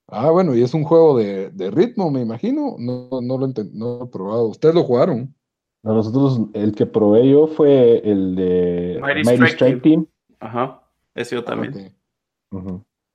[0.08, 2.74] Ah, bueno, y es un juego de, ritmo, me imagino.
[2.78, 4.48] No, no, lo no lo he probado.
[4.48, 5.34] ¿Ustedes lo jugaron?
[5.82, 10.06] nosotros, el que probé yo fue el de Mighty, Strike, Team.
[10.38, 10.82] Ajá,
[11.14, 11.96] ese yo también.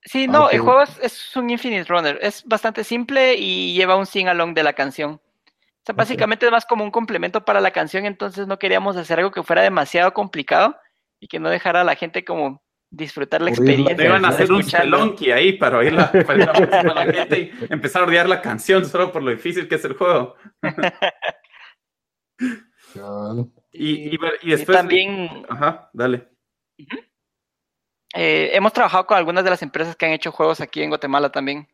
[0.04, 2.18] Sí, no, el juego es, un Infinite Runner.
[2.22, 5.20] Es bastante simple y lleva un sing-along de la canción.
[5.86, 9.20] O sea, básicamente es más como un complemento para la canción, entonces no queríamos hacer
[9.20, 10.76] algo que fuera demasiado complicado
[11.20, 13.96] y que no dejara a la gente como disfrutar la experiencia.
[13.96, 18.08] Me iban a hacer un chelonqui ahí para oír la, la gente y empezar a
[18.08, 20.34] odiar la canción solo por lo difícil que es el juego.
[23.72, 24.18] y,
[24.50, 24.76] después.
[24.76, 25.46] también.
[25.48, 26.30] Ajá, dale.
[28.16, 31.32] Eh, hemos trabajado con algunas de las empresas que han hecho juegos aquí en Guatemala
[31.32, 31.68] también.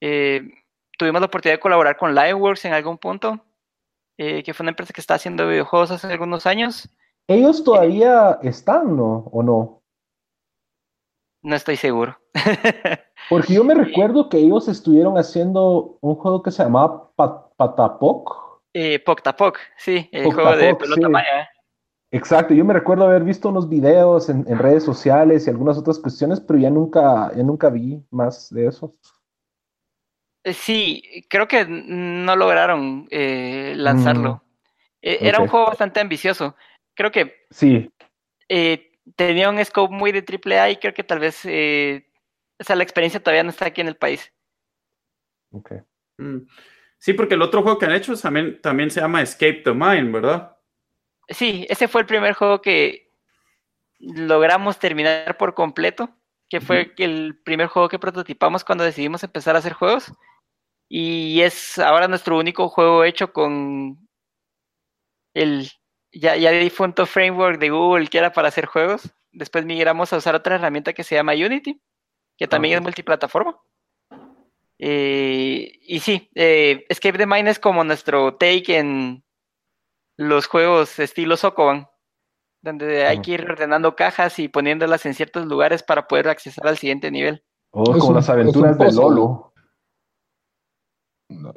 [0.00, 0.59] Eh,
[1.00, 3.40] tuvimos la oportunidad de colaborar con Liveworks en algún punto,
[4.18, 6.90] eh, que fue una empresa que está haciendo videojuegos hace algunos años.
[7.26, 9.30] ¿Ellos todavía están, no?
[9.32, 9.82] ¿O no?
[11.42, 12.18] No estoy seguro.
[13.30, 19.02] Porque yo me recuerdo que ellos estuvieron haciendo un juego que se llamaba Patapoc eh,
[19.02, 21.48] Poctapoc, sí, el juego de pelota maya.
[22.12, 26.40] Exacto, yo me recuerdo haber visto unos videos en, redes sociales y algunas otras cuestiones,
[26.40, 28.94] pero ya nunca, ya nunca vi más de eso.
[30.44, 34.36] Eh, sí, creo que no lograron eh, lanzarlo.
[34.36, 34.40] Mm,
[35.02, 36.56] e, era un juego bastante ambicioso.
[36.94, 37.90] Creo que sí.
[38.48, 41.44] Eh, tenía un scope muy de AAA y creo que tal vez
[42.60, 44.32] o sea, la experiencia todavía no está aquí en el país.
[45.52, 45.72] Ok.
[46.18, 46.40] Mm.
[46.98, 50.12] Sí, porque el otro juego que han hecho también, también se llama Escape the Mind,
[50.12, 50.58] ¿verdad?
[51.28, 53.08] Sí, ese fue el primer juego que
[53.98, 56.10] logramos terminar por completo,
[56.50, 60.12] que fue el primer juego que prototipamos cuando decidimos empezar a hacer juegos.
[60.92, 64.08] Y es ahora nuestro único juego hecho con
[65.34, 65.70] el
[66.12, 69.08] ya, ya difunto framework de Google que era para hacer juegos.
[69.30, 71.80] Después migramos a usar otra herramienta que se llama Unity,
[72.36, 73.56] que también es multiplataforma.
[74.80, 79.22] Eh, y sí, eh, Escape the Mind es como nuestro take en
[80.16, 81.86] los juegos estilo Sokoban,
[82.62, 86.78] donde hay que ir ordenando cajas y poniéndolas en ciertos lugares para poder acceder al
[86.78, 87.44] siguiente nivel.
[87.70, 89.49] Oh, como las aventuras de Lolo.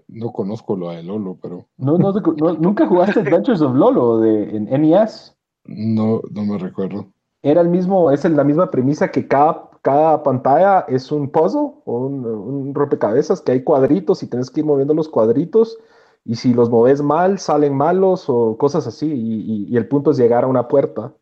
[0.08, 1.66] No, conozco lo de Lolo, pero.
[1.78, 2.14] No, no,
[2.60, 5.36] ¿Nunca jugaste Adventures of Lolo de, en NES?
[5.66, 7.12] No, no me recuerdo.
[7.42, 12.06] Era el mismo, es la misma premisa que cada cada pantalla es un puzzle o
[12.08, 15.78] un, rompecabezas que hay cuadritos y tienes que ir moviendo los cuadritos
[16.24, 20.46] y si los moves mal salen malos o cosas así y, el punto es llegar
[20.46, 21.14] a una puerta.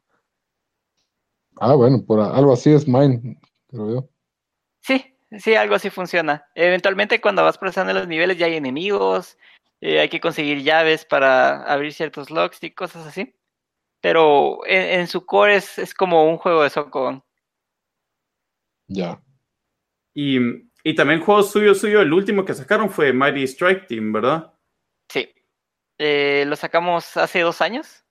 [1.59, 4.09] Ah, bueno, por algo así es mine, creo yo.
[4.81, 5.01] Sí,
[5.39, 6.45] sí, algo así funciona.
[6.55, 9.37] Eventualmente cuando vas procesando los niveles ya hay enemigos,
[9.81, 13.35] eh, hay que conseguir llaves para abrir ciertos locks y cosas así.
[14.01, 17.23] Pero en, su core es, es, como un juego de Sokoban.
[18.87, 19.21] Ya.
[20.13, 20.39] Y,
[20.83, 24.53] y, también juego suyo, suyo, el último que sacaron fue Mighty Strike Team, ¿verdad?
[25.07, 25.31] Sí.
[25.99, 28.03] Eh, lo sacamos hace dos años.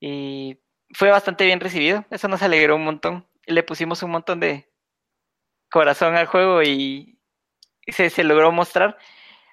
[0.00, 0.58] Y
[0.92, 2.04] fue bastante bien recibido.
[2.10, 3.26] Eso nos alegró un montón.
[3.46, 4.71] Le pusimos un montón de
[5.72, 7.18] corazón al juego y
[7.88, 8.96] se, se logró mostrar.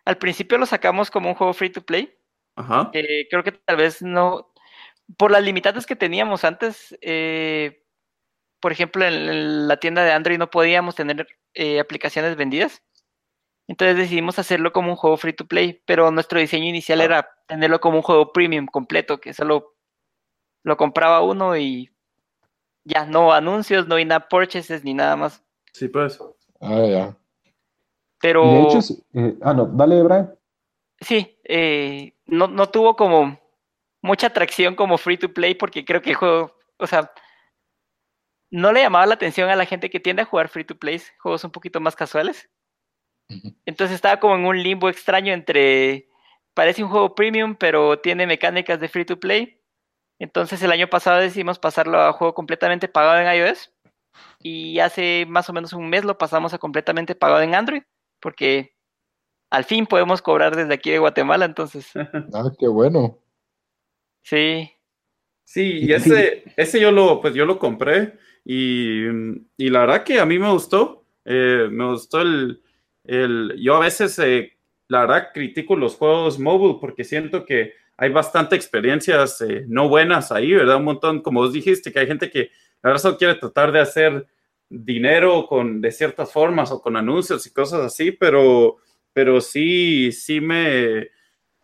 [0.05, 2.15] Al principio lo sacamos como un juego free to play.
[2.55, 2.91] Ajá.
[2.91, 4.53] creo que tal vez no.
[5.17, 7.83] Por las limitantes que teníamos antes, eh,
[8.59, 12.83] por ejemplo, en la tienda de Android no podíamos tener eh, aplicaciones vendidas.
[13.67, 17.79] Entonces decidimos hacerlo como un juego free to play, pero nuestro diseño inicial era tenerlo
[17.79, 19.75] como un juego premium completo, que solo
[20.63, 21.91] lo compraba uno y
[22.83, 25.43] ya, no anuncios, no in purchases ni nada más.
[25.73, 26.19] Sí, pues.
[26.61, 27.17] Ah, ya.
[28.21, 28.43] Pero.
[28.43, 28.79] De hecho,
[29.13, 30.35] eh, ah, no, dale, Brian.
[30.99, 33.39] Sí, eh, no, no tuvo como
[34.01, 37.11] mucha atracción como free to play porque creo que el juego, o sea,
[38.51, 41.01] no le llamaba la atención a la gente que tiende a jugar free to play,
[41.19, 42.49] juegos un poquito más casuales.
[43.65, 46.09] Entonces estaba como en un limbo extraño entre,
[46.55, 49.61] parece un juego premium, pero tiene mecánicas de free to play.
[50.17, 53.71] Entonces el año pasado decidimos pasarlo a juego completamente pagado en iOS.
[54.41, 57.83] Y hace más o menos un mes lo pasamos a completamente pagado en Android,
[58.19, 58.73] porque
[59.49, 61.91] al fin podemos cobrar desde aquí de Guatemala, entonces.
[62.33, 63.17] Ah, qué bueno.
[64.23, 64.71] Sí.
[65.43, 69.05] Sí, y ese, ese yo lo, pues yo lo compré y,
[69.57, 71.05] y la verdad que a mí me gustó.
[71.25, 72.61] Eh, me gustó el,
[73.03, 74.53] el, yo a veces, eh,
[74.87, 80.31] la verdad, critico los juegos mobile porque siento que hay bastante experiencias eh, no buenas
[80.31, 80.77] ahí, ¿verdad?
[80.77, 82.51] Un montón, como vos dijiste, que hay gente que
[82.81, 84.27] la solo quiere tratar de hacer
[84.69, 88.77] dinero con, de ciertas formas o con anuncios y cosas así, pero,
[89.13, 91.09] pero sí, sí me,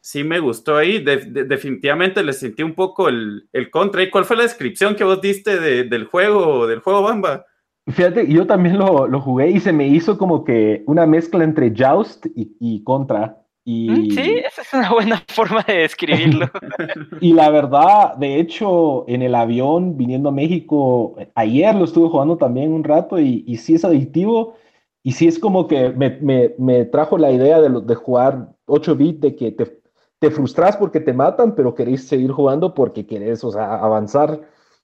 [0.02, 1.04] sí me gustó ahí.
[1.04, 4.04] definitivamente le sentí un poco el, el, contra.
[4.04, 7.46] ¿Y cuál fue la descripción que vos diste del juego, del juego Bamba?
[7.88, 11.72] Fíjate, yo también lo, lo, jugué y se me hizo como que una mezcla entre
[11.76, 13.45] Joust y, y Contra.
[13.66, 13.90] Y...
[13.90, 16.50] Mm, sí, esa es una buena forma de describirlo.
[17.20, 22.38] y la verdad, de hecho, en el avión viniendo a México, ayer lo estuve jugando
[22.38, 24.56] también un rato y, y sí es adictivo.
[25.04, 28.96] Y sí es como que me, me, me trajo la idea de, de jugar 8
[28.96, 29.80] bits, de que te,
[30.20, 34.42] te frustras porque te matan, pero queréis seguir jugando porque querés, o sea, avanzar.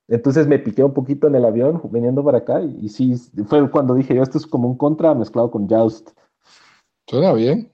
[0.07, 3.15] Entonces me piqué un poquito en el avión viniendo para acá y, sí,
[3.47, 6.11] fue cuando dije yo, esto es como un contra mezclado con Joust.
[7.07, 7.70] Suena bien.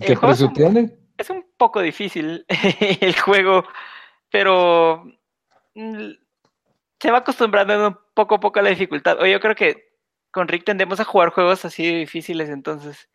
[0.00, 0.96] ¿Qué precio tiene?
[1.16, 2.44] Es un poco difícil
[3.00, 3.64] el juego,
[4.30, 5.04] pero
[5.74, 6.10] mm,
[7.00, 9.20] se va acostumbrando poco a poco a la dificultad.
[9.20, 9.88] O yo creo que
[10.30, 13.08] con Rick tendemos a jugar juegos así difíciles, entonces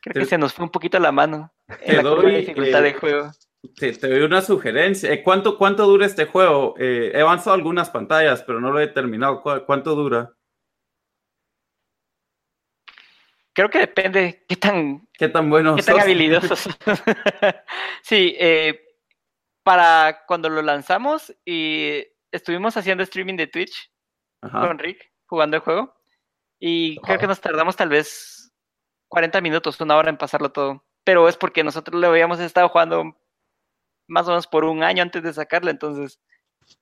[0.00, 3.30] creo que se nos fue un poquito la mano en la dificultad del juego.
[3.76, 5.10] Te, doy una sugerencia.
[5.10, 6.74] Eh, ¿Cuánto, ¿Cuánto dura este juego?
[6.78, 9.42] Eh, he avanzado algunas pantallas, pero no lo he terminado.
[9.42, 10.33] ¿Cuánto dura?
[13.54, 16.68] Creo que depende qué tan, qué tan bueno qué tan habilidosos.
[18.02, 18.80] sí, eh,
[19.62, 23.90] para cuando lo lanzamos y estuvimos haciendo streaming de Twitch
[24.40, 25.94] con Rick jugando el juego
[26.58, 28.52] y creo que nos tardamos tal vez
[29.08, 30.84] 40 minutos, una hora en pasarlo todo.
[31.04, 33.16] Pero es porque nosotros lo habíamos estado jugando
[34.08, 36.20] más o menos por un año antes de sacarla, entonces.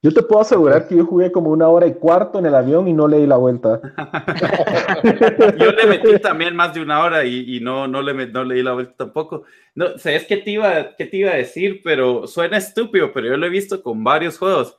[0.03, 2.89] Yo te puedo asegurar que yo jugué como una hora y cuarto en el avión
[2.89, 3.81] y no leí la vuelta.
[5.59, 8.73] yo le metí también más de una hora y, no, no, le, no leí la
[8.73, 9.45] vuelta tampoco.
[9.75, 11.83] No, ¿Sabes qué te, iba, qué te iba a decir?
[11.85, 14.77] Pero suena estúpido, pero yo lo he visto con varios juegos.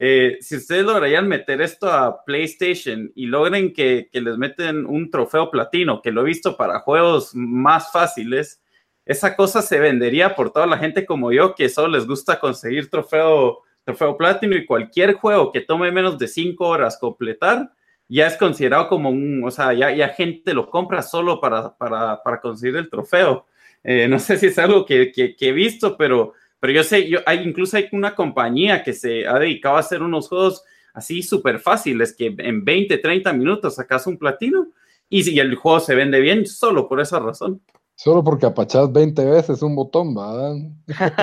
[0.00, 5.08] Eh, si ustedes lograrían meter esto a PlayStation y logren que, que les meten un
[5.08, 8.60] trofeo platino, que lo he visto para juegos más fáciles,
[9.06, 12.90] esa cosa se vendería por toda la gente como yo, que solo les gusta conseguir
[12.90, 17.70] trofeo, trofeo platino y cualquier juego que tome menos de cinco horas completar,
[18.08, 22.22] ya es considerado como un, o sea, ya, ya gente lo compra solo para, para,
[22.22, 23.46] para conseguir el trofeo.
[23.82, 27.20] Eh, no sé si es algo que, que, he visto, pero, pero yo sé, yo,
[27.26, 30.64] hay, incluso hay una compañía que se ha dedicado a hacer unos juegos
[30.94, 34.68] así súper fáciles, que en 20, 30 minutos sacas un platino
[35.08, 37.60] y, si el juego se vende bien solo por esa razón.
[37.96, 40.56] Solo porque apachás 20 veces un botón, ¿verdad?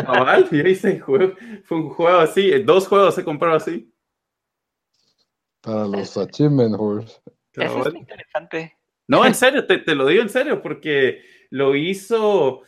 [0.06, 1.36] Cabal, y ahí se fue
[1.70, 3.94] un juego así, dos juegos se compraron así.
[5.62, 7.20] Para los achievement horse.
[7.54, 8.78] Eso es interesante.
[9.08, 12.62] No, en serio, te, te, lo digo en serio, porque lo hizo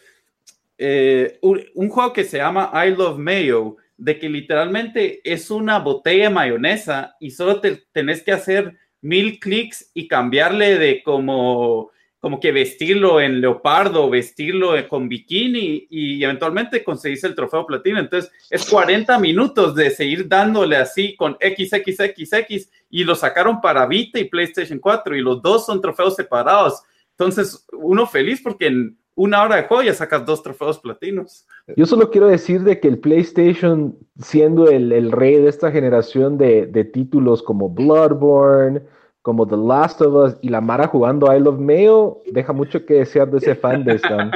[0.78, 5.80] eh, un, un, juego que se llama I Love Mayo, de que literalmente es una
[5.80, 11.92] botella de mayonesa y solo te tenés que hacer mil clics y cambiarle de como
[12.24, 18.00] como que vestirlo en leopardo, vestirlo con bikini y eventualmente conseguirse el trofeo platino.
[18.00, 24.20] Entonces es 40 minutos de seguir dándole así con XXXX y lo sacaron para Vita
[24.20, 26.84] y PlayStation 4 y los dos son trofeos separados.
[27.10, 31.46] Entonces uno feliz porque en una hora de juego ya sacas dos trofeos platinos.
[31.76, 36.38] Yo solo quiero decir de que el PlayStation, siendo el, el rey de esta generación
[36.38, 38.82] de, de títulos como Bloodborne,
[39.24, 42.96] como The Last of Us y la Mara jugando I Love Mayo, deja mucho que
[42.96, 44.30] desear de ese fan de Stan.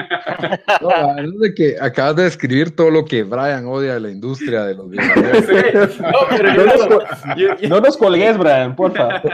[0.82, 4.10] No, la verdad es que acabas de describir todo lo que Brian odia de la
[4.10, 6.00] industria de los videojuegos.
[7.70, 9.22] no, nos, colgues, Brian, porfa.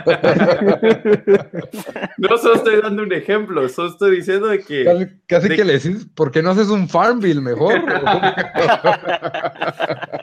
[2.17, 5.09] No solo estoy dando un ejemplo, solo estoy diciendo de que...
[5.27, 7.73] Casi, que le decís, ¿por qué no haces un Farmville mejor?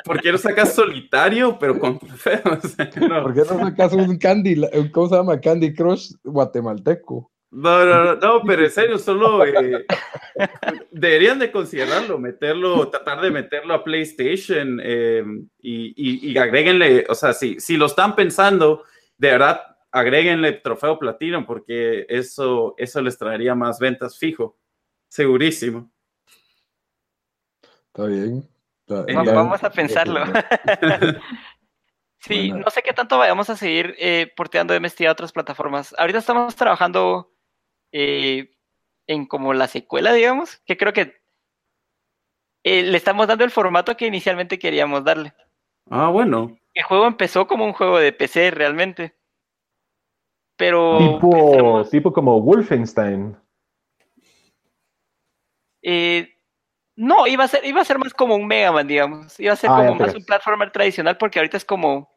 [0.04, 2.42] ¿Por qué no sacas solitario, pero con trofeos?
[3.22, 4.62] ¿Por qué no sacas un Candy,
[4.92, 5.40] ¿cómo se llama?
[5.40, 7.30] Candy Crush guatemalteco.
[7.52, 9.84] No, no, no, pero en serio, solo eh,
[10.92, 15.24] deberían de considerarlo, meterlo, tratar de meterlo a PlayStation eh,
[15.58, 18.84] y, y, agréguenle, o sea, si, si lo están pensando,
[19.18, 24.56] de verdad, agréguenle trofeo platino porque eso, eso les traería más ventas fijo,
[25.08, 25.90] segurísimo.
[27.88, 28.48] Está bien.
[28.86, 30.20] Vamos a pensarlo.
[32.20, 35.94] Sí, no sé qué tanto vayamos a seguir eh, porteando MST a otras plataformas.
[35.98, 37.32] Ahorita estamos trabajando
[37.92, 38.50] eh,
[39.06, 41.20] en como la secuela, digamos, que creo que
[42.62, 45.32] eh, le estamos dando el formato que inicialmente queríamos darle.
[45.88, 46.58] Ah, bueno.
[46.74, 49.16] El juego empezó como un juego de PC realmente.
[50.56, 50.98] Pero.
[50.98, 53.34] Tipo, tipo como Wolfenstein.
[55.82, 56.36] Eh,
[57.00, 59.40] no, iba a ser, iba a ser más como un Mega Man, digamos.
[59.40, 62.14] Iba a ser Ah, como ya, más un platformer tradicional, porque ahorita es como.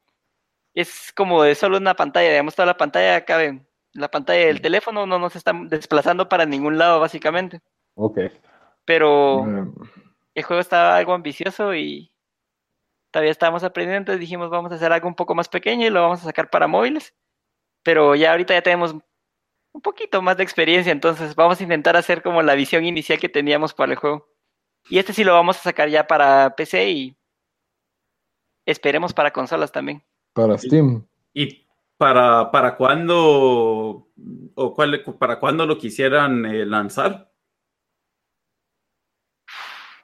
[0.74, 3.66] Es como de solo una pantalla, digamos, toda la pantalla cabe.
[3.94, 7.62] La pantalla del teléfono no nos está desplazando para ningún lado, básicamente.
[7.96, 8.20] Ok.
[8.84, 9.66] Pero Eh,
[10.36, 12.12] el juego estaba algo ambicioso y
[13.10, 16.02] todavía estábamos aprendiendo, entonces dijimos vamos a hacer algo un poco más pequeño y lo
[16.02, 17.14] vamos a sacar para móviles.
[17.84, 18.94] Pero ya ahorita ya tenemos
[19.72, 23.30] un poquito más de experiencia, entonces vamos a intentar hacer como la visión inicial que
[23.30, 24.33] teníamos para el juego.
[24.90, 27.18] Y este sí lo vamos a sacar ya para PC y
[28.66, 30.04] esperemos para consolas también.
[30.34, 31.06] para Steam.
[31.34, 31.66] ¿Y
[31.98, 34.10] para, para cuándo
[34.56, 37.32] o cuál, para cuándo lo quisieran eh, lanzar?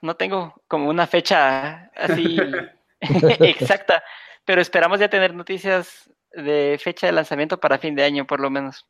[0.02, 2.38] No tengo como una fecha así
[3.00, 4.02] exacta,
[4.44, 8.50] pero esperamos ya tener noticias de fecha de lanzamiento para fin de año por lo
[8.50, 8.86] menos.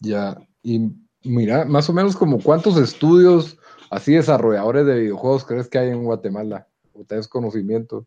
[0.00, 0.80] Ya, y
[1.22, 3.58] mira, más o menos como cuántos estudios
[3.90, 6.68] así desarrolladores de videojuegos crees que hay en Guatemala?
[6.92, 8.06] ¿O tienes conocimiento?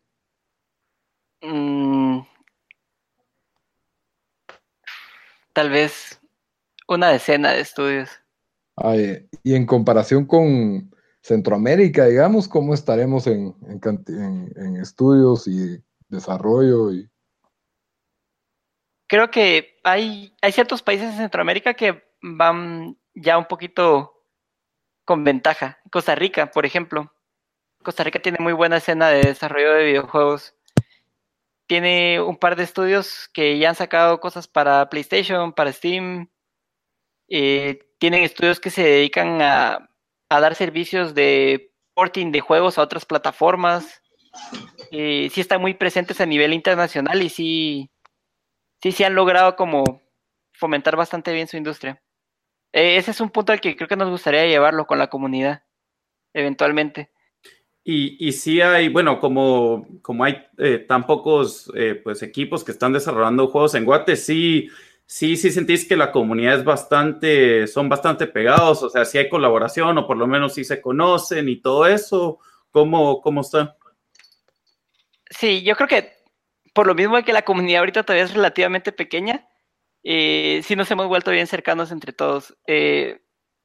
[1.42, 2.20] Mm,
[5.52, 6.20] tal vez
[6.88, 8.10] una decena de estudios.
[8.76, 10.90] Ay, y en comparación con
[11.22, 13.54] Centroamérica, digamos, ¿cómo estaremos en,
[14.80, 16.92] estudios y desarrollo?
[16.92, 17.08] Y...
[19.06, 24.19] Creo que hay, hay ciertos países en Centroamérica que van ya un poquito
[25.10, 25.80] con ventaja.
[25.90, 27.12] Costa Rica, por ejemplo.
[27.82, 30.54] Costa Rica tiene muy buena escena de desarrollo de videojuegos.
[31.66, 36.30] Tiene un par de estudios que ya han sacado cosas para PlayStation, para Steam.
[37.28, 39.90] Eh, tienen estudios que se dedican a,
[40.28, 44.02] dar servicios de porting de juegos a otras plataformas.
[44.92, 47.90] Eh, sí están muy presentes a nivel internacional y sí,
[48.80, 50.02] sí, sí han logrado como
[50.52, 52.00] fomentar bastante bien su industria.
[52.72, 55.64] Eh, ese es un punto al que creo que nos gustaría llevarlo con la comunidad,
[56.32, 57.10] eventualmente.
[57.82, 62.72] Y, y sí hay, bueno, como, como hay eh, tan pocos eh, pues, equipos que
[62.72, 64.68] están desarrollando juegos en Guate, sí,
[65.06, 69.28] sí, sí sentís que la comunidad es bastante, son bastante pegados, o sea, sí hay
[69.28, 72.38] colaboración o por lo menos sí se conocen y todo eso.
[72.70, 73.76] ¿Cómo, cómo está?
[75.28, 76.12] Sí, yo creo que
[76.72, 79.48] por lo mismo que la comunidad ahorita todavía es relativamente pequeña,
[80.02, 82.56] eh, sí nos hemos vuelto bien cercanos entre todos.
[82.66, 83.20] Eh,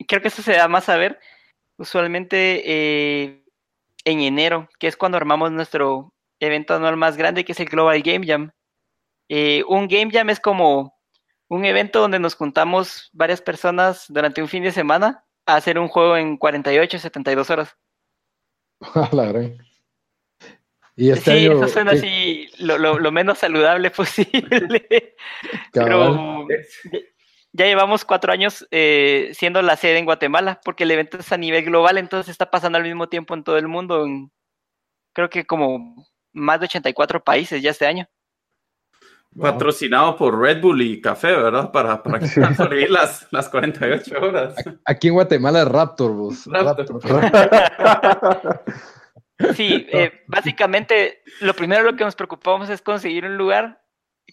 [0.08, 1.20] creo que eso se da más a ver
[1.78, 3.44] usualmente eh,
[4.06, 8.02] en enero, que es cuando armamos nuestro evento anual más grande, que es el Global
[8.02, 8.52] Game Jam.
[9.68, 10.96] Un Game Jam es como
[11.48, 15.88] un evento donde nos juntamos varias personas durante un fin de semana a hacer un
[15.88, 17.76] juego en 48, 72 horas.
[20.98, 25.16] Y este sí, año, eso suena ¿qué- así lo, lo- lo menos saludable posible.
[25.74, 26.46] cabal?
[26.48, 26.48] Pero
[27.52, 31.38] ya, llevamos cuatro años eh, siendo la sede en Guatemala, porque el evento es a
[31.38, 34.06] nivel global, entonces está pasando al mismo tiempo en todo el mundo.
[34.06, 34.32] en-
[35.14, 38.08] creo que como más de 84 países ya este año.
[39.38, 41.70] Patrocinado por Red Bull y café, ¿verdad?
[41.72, 44.56] Para, para que puedan sobrevivir las, las 48 horas.
[44.86, 46.46] Aquí en Guatemala es Raptor, vos.
[46.48, 47.02] Raptor.
[49.56, 53.82] Sí, eh, básicamente lo primero lo que nos preocupamos es conseguir un lugar,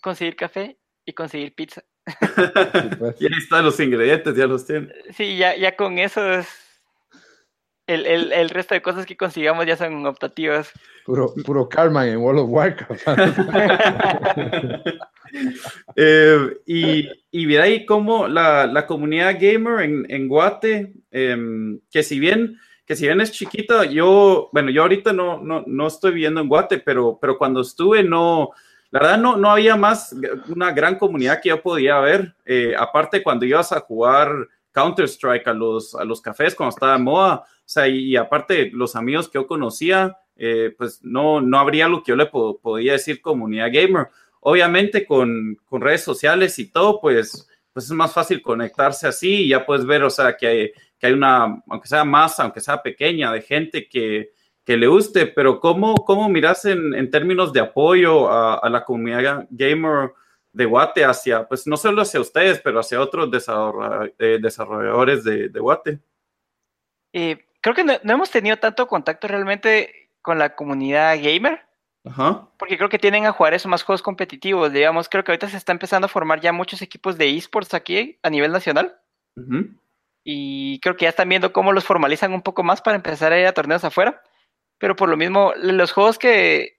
[0.01, 1.83] conseguir café y conseguir pizza.
[3.21, 4.93] Y ahí están los ingredientes, ya los tienen.
[5.15, 6.49] Sí, ya, ya con eso es...
[7.89, 10.73] El, el, el resto de cosas que consigamos ya son optativas.
[11.05, 13.07] Puro, puro Carman en World of Warcraft.
[15.97, 22.03] Eh, y, y ver ahí cómo la, la comunidad gamer en, en Guate, em, que
[22.03, 26.13] si bien que si bien es chiquita, yo, bueno, yo ahorita no, no, no estoy
[26.13, 28.51] viviendo en Guate, pero, pero cuando estuve no,
[28.91, 30.15] la verdad no, no había más
[30.49, 34.31] una gran comunidad que yo podía ver, eh, aparte cuando ibas a jugar
[34.73, 38.71] Counter-Strike a los, a los cafés cuando estaba de moda, o sea, y, y aparte
[38.73, 42.59] los amigos que yo conocía, eh, pues no, no habría lo que yo le po-
[42.59, 44.09] podía decir comunidad gamer.
[44.41, 49.49] Obviamente con, con redes sociales y todo, pues, pues es más fácil conectarse así y
[49.51, 50.73] ya puedes ver, o sea, que
[51.03, 54.31] que hay una, aunque sea más, aunque sea pequeña, de gente que,
[54.65, 58.85] que le guste, pero ¿cómo, cómo miras en, en términos de apoyo a, a la
[58.85, 60.13] comunidad gamer
[60.53, 63.29] de Guate hacia, pues no solo hacia ustedes, pero hacia otros
[64.17, 65.99] eh, desarrolladores de, de Guate?
[67.13, 71.63] Eh, creo que no, no hemos tenido tanto contacto realmente con la comunidad gamer.
[72.05, 72.49] Ajá.
[72.59, 74.73] Porque creo que tienen a jugar eso más juegos competitivos.
[74.73, 78.21] Digamos, creo que ahorita se está empezando a formar ya muchos equipos de esports aquí
[78.23, 79.01] a nivel nacional.
[80.25, 83.41] Y creo que ya están viendo cómo los formalizan un poco más para empezar a
[83.41, 84.23] ir a torneos afuera.
[84.79, 86.79] Pero por lo mismo, los juegos que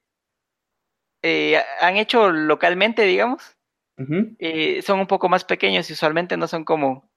[1.22, 3.58] eh, han hecho localmente, digamos,
[4.40, 7.10] eh, son un poco más pequeños y usualmente no son como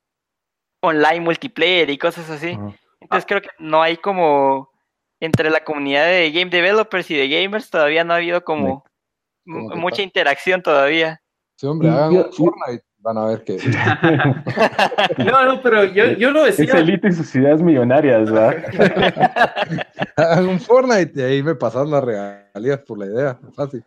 [0.82, 2.56] online multiplayer y cosas así.
[3.00, 4.70] Entonces creo que no hay como
[5.20, 8.84] entre la comunidad de game developers y de gamers todavía no ha habido como,
[9.44, 11.20] mucha interacción todavía.
[11.56, 13.56] Sí, hombre, hagan un Fortnite, van a ver que.
[15.18, 16.64] no, no, pero yo, yo lo decía.
[16.64, 18.56] Es elite y sus ideas millonarias, ¿verdad?
[20.48, 23.84] un Fortnite y ahí me pasan las regalías por la idea, fácil.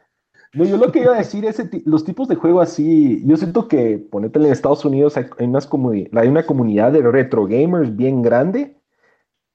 [0.53, 3.67] No, yo lo que iba a decir es los tipos de juego así, yo siento
[3.67, 5.69] que ponete en Estados Unidos hay, unas
[6.13, 8.75] hay una comunidad de retro gamers bien grande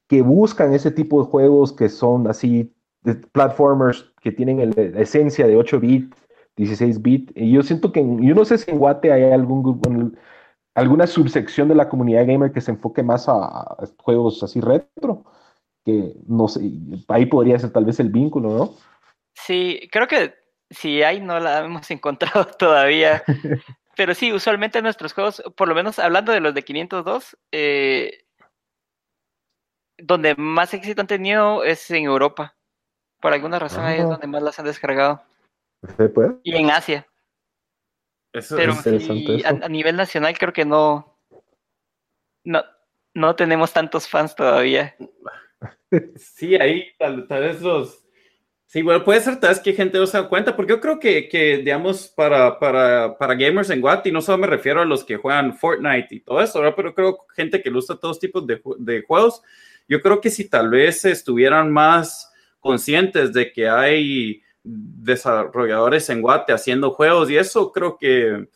[0.09, 5.49] que buscan ese tipo de juegos que son así, de platformers que tienen la esencia
[5.49, 6.17] de 8 bits,
[6.57, 7.33] 16 bits.
[7.37, 10.19] Y yo siento que, yo no sé si en Guate hay algún,
[10.75, 15.25] alguna subsección de la comunidad gamer que se enfoque más a, juegos así retro,
[15.85, 16.61] que no sé,
[17.09, 18.75] ahí podría ser tal vez el vínculo, ¿no?
[19.35, 20.35] Sí, creo que
[20.71, 23.23] si hay, no la hemos encontrado todavía.
[23.97, 28.25] Pero sí, usualmente nuestros juegos, por lo menos hablando de los de 502, eh,
[29.99, 32.57] donde más éxito han tenido es en Europa.
[33.21, 34.09] Por alguna razón ahí es ah.
[34.09, 35.23] donde más las han descargado.
[36.43, 37.07] Y en Asia.
[38.51, 38.75] Pero
[39.45, 41.21] A, nivel nacional creo que no,
[42.43, 42.65] no,
[43.15, 44.95] no tenemos tantos fans todavía.
[46.17, 48.05] Sí, ahí tal, vez los...
[48.67, 50.99] Sí, bueno, puede ser tal vez que gente no se da cuenta, porque yo creo
[50.99, 55.05] que, que digamos, para, para, para, gamers en Guati, no solo me refiero a los
[55.05, 58.61] que juegan Fortnite y todo eso, pero creo gente que le gusta todos tipos de,
[58.79, 59.41] de juegos,
[59.87, 66.53] yo creo que si tal vez estuvieran más conscientes de que hay desarrolladores en Guate
[66.53, 68.49] haciendo juegos y eso, creo que,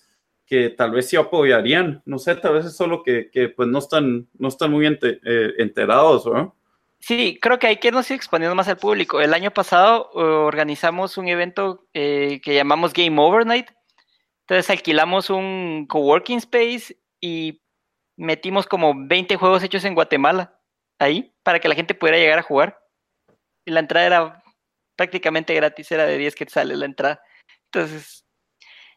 [0.46, 2.02] que tal vez sí apoyarían.
[2.06, 5.52] No sé, tal vez es solo que, que pues no están, no están muy eh,
[5.58, 6.56] enterados, ¿no?
[7.00, 9.20] Sí, creo que hay que irnos exponiendo más al público.
[9.20, 13.70] El año pasado uh, organizamos un evento eh, que llamamos Game Overnight.
[14.40, 17.60] Entonces alquilamos un coworking space y
[18.16, 20.58] metimos como 20 juegos hechos en Guatemala
[20.98, 22.80] ahí para que la gente pudiera llegar a jugar.
[23.64, 24.42] Y la entrada era
[24.98, 27.22] prácticamente gratis, era de 10 sale la entrada.
[27.66, 28.26] Entonces,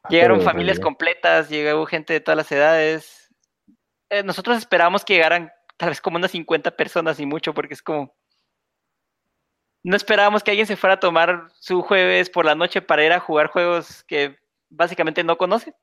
[0.03, 3.29] ah, llegaron familias completas, llegó gente de todas las edades.
[4.09, 7.83] Eh, nosotros esperábamos que llegaran tal vez como unas 50 personas y mucho, porque es
[7.83, 8.13] como...
[9.83, 13.13] No esperábamos que alguien se fuera a tomar su jueves por la noche para ir
[13.13, 14.37] a jugar juegos que
[14.69, 15.73] básicamente no conoce.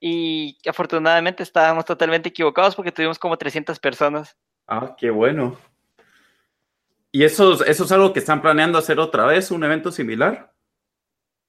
[0.00, 4.36] Y afortunadamente estábamos totalmente equivocados porque tuvimos como 300 personas.
[4.68, 5.58] Ah, qué bueno.
[7.16, 10.52] ¿Y eso, eso es algo que están planeando hacer otra vez, un evento similar?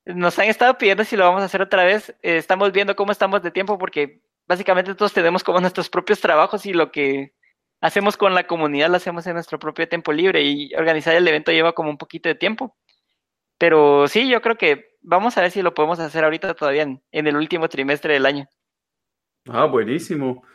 [0.05, 2.11] Nos han estado pidiendo si lo vamos a hacer otra vez.
[2.21, 6.65] Eh, estamos viendo cómo estamos de tiempo porque básicamente todos tenemos como nuestros propios trabajos
[6.65, 7.33] y lo que
[7.81, 11.51] hacemos con la comunidad lo hacemos en nuestro propio tiempo libre y organizar el evento
[11.51, 12.77] lleva como un poquito de tiempo.
[13.57, 17.27] Pero sí, yo creo que vamos a ver si lo podemos hacer ahorita todavía en
[17.27, 18.47] el último trimestre del año.
[19.49, 20.45] Ah, buenísimo.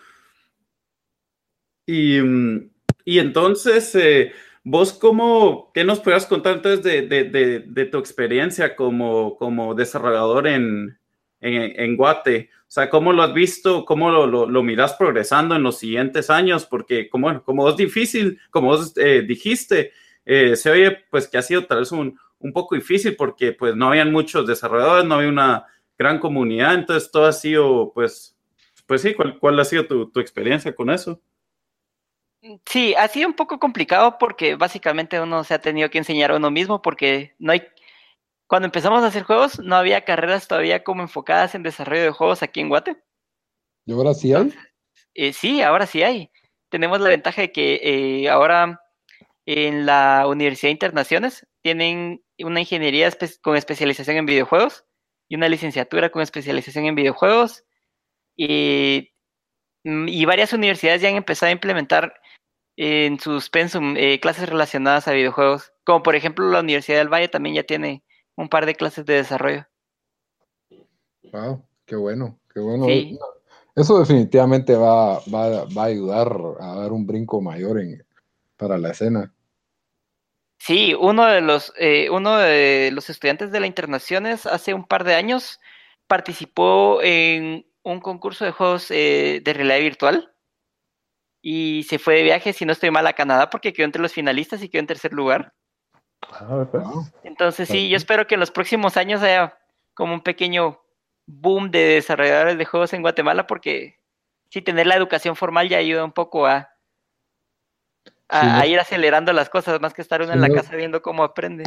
[1.84, 2.70] Y, mm,
[3.04, 4.32] y entonces, eh,
[4.64, 10.46] vos cómo, ¿qué nos puedas contar entonces de, de, de, tu experiencia como, como desarrollador
[10.46, 10.98] en,
[11.40, 12.50] en, en, Guate?
[12.60, 13.84] O sea, ¿cómo lo has visto?
[13.84, 16.64] ¿Cómo lo, lo, lo miras progresando en los siguientes años?
[16.66, 19.92] Porque como, como es difícil, como vos eh, dijiste,
[20.24, 23.76] eh, se oye pues que ha sido tal vez un, un poco difícil porque pues
[23.76, 25.66] no habían muchos desarrolladores, no había una
[25.98, 28.36] gran comunidad, entonces todo ha sido pues,
[28.86, 31.20] pues sí, ¿cuál, cuál ha sido tu, tu experiencia con eso?
[32.66, 36.36] Sí, ha sido un poco complicado porque básicamente uno se ha tenido que enseñar a
[36.36, 37.62] uno mismo porque no hay...
[38.48, 42.42] Cuando empezamos a hacer juegos no había carreras todavía como enfocadas en desarrollo de juegos
[42.42, 42.96] aquí en Guate.
[43.86, 44.52] ¿Y ahora sí hay?
[45.14, 46.30] Eh, sí, ahora sí hay.
[46.68, 48.80] Tenemos la ventaja de que eh, ahora
[49.46, 54.84] en la Universidad de Internaciones tienen una ingeniería con especialización en videojuegos
[55.28, 57.64] y una licenciatura con especialización en videojuegos.
[58.36, 59.12] Y
[59.84, 62.14] Mm, y varias universidades ya han empezado a implementar
[62.82, 67.28] en sus pensum eh, clases relacionadas a videojuegos, como por ejemplo la Universidad del Valle
[67.28, 68.02] también ya tiene
[68.34, 69.66] un par de clases de desarrollo.
[71.32, 72.86] Wow, qué bueno, qué bueno.
[73.76, 78.04] Eso definitivamente va, va, va, a ayudar a dar un brinco mayor en,
[78.56, 79.32] para la escena.
[80.58, 85.04] Sí, uno de los eh, uno de los estudiantes de la Internaciones hace un par
[85.04, 85.60] de años
[86.08, 90.31] participó en un concurso de juegos eh, de realidad virtual
[91.42, 94.12] y se fue de viaje, si no estoy mal, a Canadá porque quedó entre los
[94.12, 95.52] finalistas y quedó en tercer lugar.
[96.30, 96.64] Ah,
[97.24, 99.58] Entonces sí, yo espero que en los próximos años haya
[99.92, 100.80] como un pequeño
[101.26, 103.98] boom de desarrolladores de juegos en Guatemala porque
[104.50, 106.70] sí, tener la educación formal ya ayuda un poco a,
[108.28, 111.64] a, ir acelerando las cosas más que estar uno en la casa viendo cómo aprende.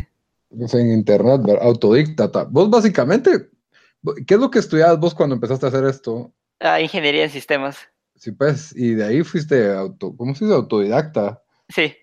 [0.51, 2.45] En internet, autodíctata.
[2.45, 3.49] Vos básicamente,
[4.25, 6.31] ¿qué es lo que estudiabas vos cuando empezaste a hacer esto?
[6.61, 7.89] Ah, ingeniería en sistemas.
[8.15, 10.55] Sí, pues, y de ahí fuiste auto, ¿cómo se dice?
[10.55, 11.41] Autodidacta.
[11.69, 11.95] Sí.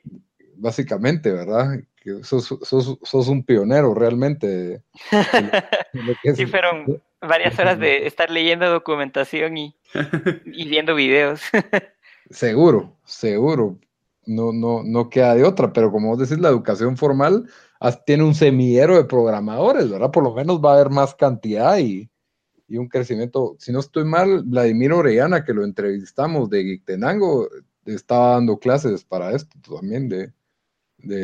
[0.56, 1.80] Básicamente, ¿verdad?
[1.96, 4.82] Que sos, sos, un pionero realmente.
[6.34, 9.76] sí, fueron varias horas de estar leyendo documentación y,
[10.46, 11.40] y viendo videos.
[12.30, 13.78] seguro, seguro.
[14.24, 17.48] No, no, no queda de otra, pero como vos decís, la educación formal
[18.06, 20.10] tiene un semillero de programadores, ¿verdad?
[20.10, 22.08] Por lo menos va a haber más cantidad y,
[22.72, 23.54] y un crecimiento.
[23.58, 27.46] Si no estoy mal, Vladimir Orellana, que lo entrevistamos de Gictenango,
[27.84, 30.32] estaba dando clases para esto también de...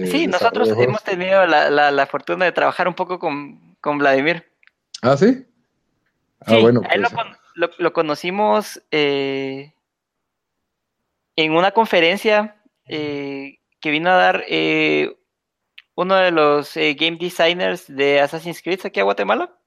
[0.09, 4.45] sí, nosotros hemos tenido la, la, fortuna de trabajar un poco con, con Vladimir.
[5.01, 5.47] Ah, sí.
[6.41, 6.83] Ah, sí, bueno.
[6.83, 7.01] Pues,
[7.55, 9.73] lo, lo, conocimos eh,
[11.35, 15.17] en una conferencia eh, que vino a dar eh,
[15.95, 19.58] uno de los game designers de Assassin's Creed aquí a Guatemala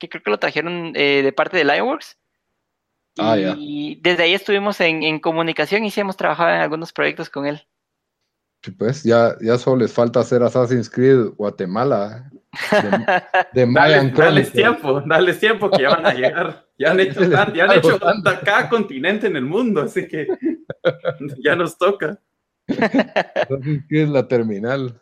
[0.00, 2.18] que creo que lo trajeron eh, de parte de Lionworks.
[3.18, 7.46] Ah, y desde ahí estuvimos en, comunicación y sí hemos trabajado en algunos proyectos con
[7.46, 7.60] él.
[8.62, 12.30] Sí, pues ya, ya solo les falta hacer Assassin's Creed Guatemala.
[13.52, 16.66] De, de dale, tiempo, dale tiempo que ya van a llegar.
[16.78, 17.98] Ya han hecho, ya han hecho
[18.44, 20.26] cada continente en el mundo, así que
[21.44, 22.18] ya nos toca.
[22.68, 24.98] Assassin's Creed la terminal.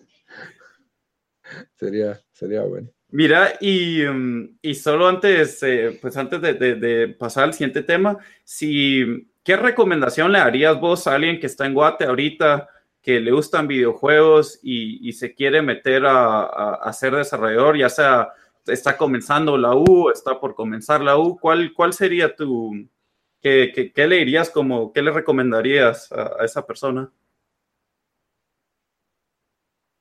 [1.76, 2.88] Sería, sería bueno.
[3.11, 9.28] Mira, y, mm, y solo antes, eh, pues antes de, pasar al siguiente tema, si,
[9.42, 12.68] ¿qué recomendación le darías vos a alguien que está en Guate ahorita,
[13.02, 18.32] que le gustan videojuegos y, y se quiere meter a, a, ser desarrollador, ya sea
[18.66, 22.88] está comenzando la U, está por comenzar la U, ¿cuál, cuál sería tu,
[23.40, 27.11] qué, qué, le dirías como, qué le recomendarías a esa persona?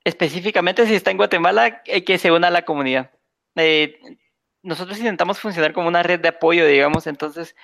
[0.07, 3.11] Específicamente si está en Guatemala, eh, que se una a la comunidad.
[3.55, 3.99] Eh,
[4.63, 7.55] nosotros intentamos funcionar como una red de apoyo, digamos, entonces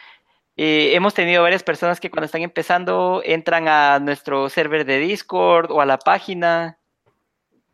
[0.57, 5.71] eh, hemos tenido varias personas que cuando están empezando entran a nuestro server de Discord
[5.71, 6.79] o a la página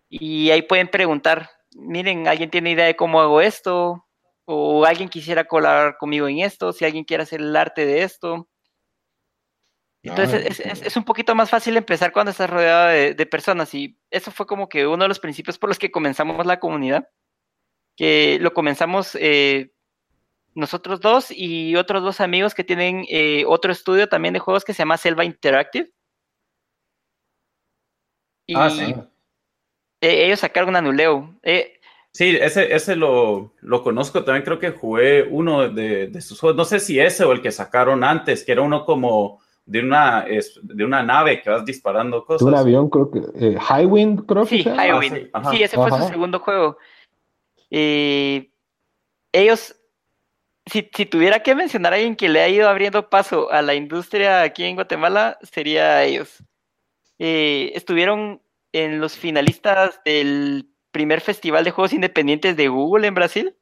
[0.07, 4.05] y ahí pueden preguntar, miren, ¿alguien tiene idea de cómo hago esto?
[4.45, 8.47] O alguien quisiera colaborar conmigo en esto, si alguien quiere hacer el arte de esto.
[10.01, 14.45] Entonces es, un poquito más fácil empezar cuando estás rodeado de, personas y eso fue
[14.45, 17.09] como que uno de los principios por los que comenzamos la comunidad,
[17.97, 19.73] que lo comenzamos eh,
[20.55, 24.73] nosotros dos y otros dos amigos que tienen eh, otro estudio también de juegos que
[24.73, 25.91] se llama Selva Interactive.
[28.47, 28.95] Y ah, sí.
[29.99, 31.37] E, ellos sacaron Anuleo.
[31.43, 31.79] Eh,
[32.13, 36.55] sí, ese, ese lo, lo, conozco, también creo que jugué uno de, de sus juegos,
[36.55, 40.25] no sé si ese o el que sacaron antes, que era uno como de una,
[40.63, 42.47] de una nave que vas disparando cosas.
[42.47, 43.19] un avión, creo que.
[43.35, 44.63] Eh, Highwind, creo que.
[44.63, 45.29] Sí, Highwind.
[45.31, 46.77] Ah, sí, ese fue su segundo juego.
[47.69, 48.51] Eh,
[49.31, 49.75] ellos,
[50.65, 53.75] si, si, tuviera que mencionar a alguien que le ha ido abriendo paso a la
[53.75, 56.43] industria aquí en Guatemala, sería ellos.
[57.19, 58.41] Eh, estuvieron
[58.71, 63.55] en los finalistas del primer festival de juegos independientes de Google en Brasil.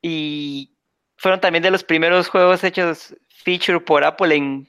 [0.00, 0.77] Y
[1.18, 4.68] fueron también de los primeros juegos hechos feature por Apple en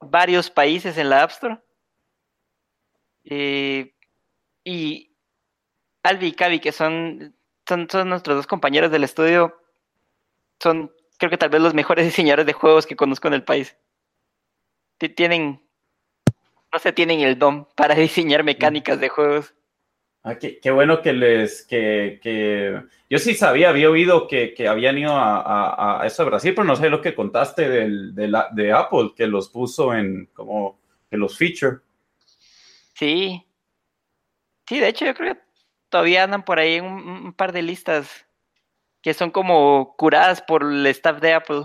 [0.00, 1.60] varios países en la App Store.
[3.24, 3.94] Eh,
[4.64, 5.14] y
[6.02, 7.36] Albi y Cavi, que son,
[7.66, 9.60] son, nuestros dos compañeros del estudio,
[10.58, 13.76] son creo que tal vez los mejores diseñadores de juegos que conozco en el país.
[15.16, 15.62] Tienen,
[16.72, 19.54] no sé, tienen el don para diseñar mecánicas de juegos.
[20.22, 24.98] Ah, qué, bueno que les, que, que, yo sí sabía, había oído que, que habían
[24.98, 28.50] ido a, a, eso de Brasil, pero no sé lo que contaste del, de, la,
[28.52, 31.78] de Apple, que los puso en como que los feature.
[32.94, 33.46] Sí.
[34.68, 35.40] Sí, de hecho yo creo que
[35.88, 38.26] todavía andan por ahí un, un par de listas
[39.00, 41.62] que son como curadas por el staff de Apple.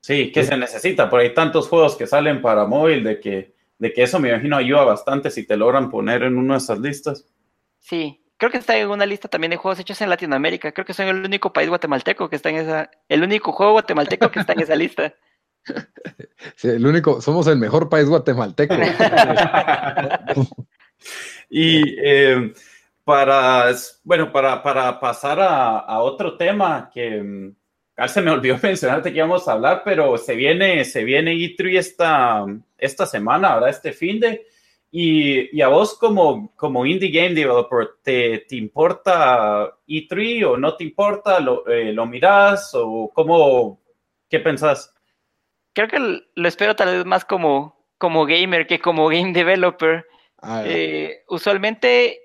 [0.00, 3.92] Sí, que se necesita, por ahí tantos juegos que salen para móvil, de que, de
[3.92, 7.26] que eso me imagino ayuda bastante si te logran poner en una de esas listas.
[7.80, 10.72] Sí, creo que está en una lista también de juegos hechos en Latinoamérica.
[10.72, 14.30] Creo que son el único país guatemalteco que está en esa, el único juego guatemalteco
[14.30, 15.14] que está en esa lista.
[16.56, 18.74] Sí, el único, somos el mejor país guatemalteco.
[21.50, 22.52] y eh,
[23.04, 23.66] para,
[24.02, 27.54] bueno, para, para pasar a, otro tema que mm,
[28.08, 32.46] se me olvidó mencionarte que íbamos a hablar, pero se viene, se viene E3 esta,
[32.78, 33.70] esta semana, ¿verdad?
[33.70, 34.46] Este fin de
[34.92, 40.82] Y, a vos como, como indie game developer, ¿te, te importa E3 o no te
[40.82, 41.38] importa?
[41.38, 43.80] ¿Lo, eh, lo mirás o cómo,
[44.28, 44.92] qué pensás?
[45.74, 50.06] Creo que lo espero tal vez más como, como gamer que como game developer.
[50.42, 52.18] Ah, eh, usualmente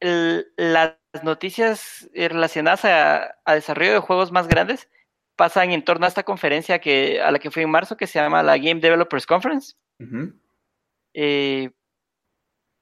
[0.00, 4.88] las noticias relacionadas a, desarrollo de juegos más grandes
[5.36, 8.18] pasan en torno a esta conferencia que, a la que fui en marzo, que se
[8.18, 9.74] llama la Game Developers Conference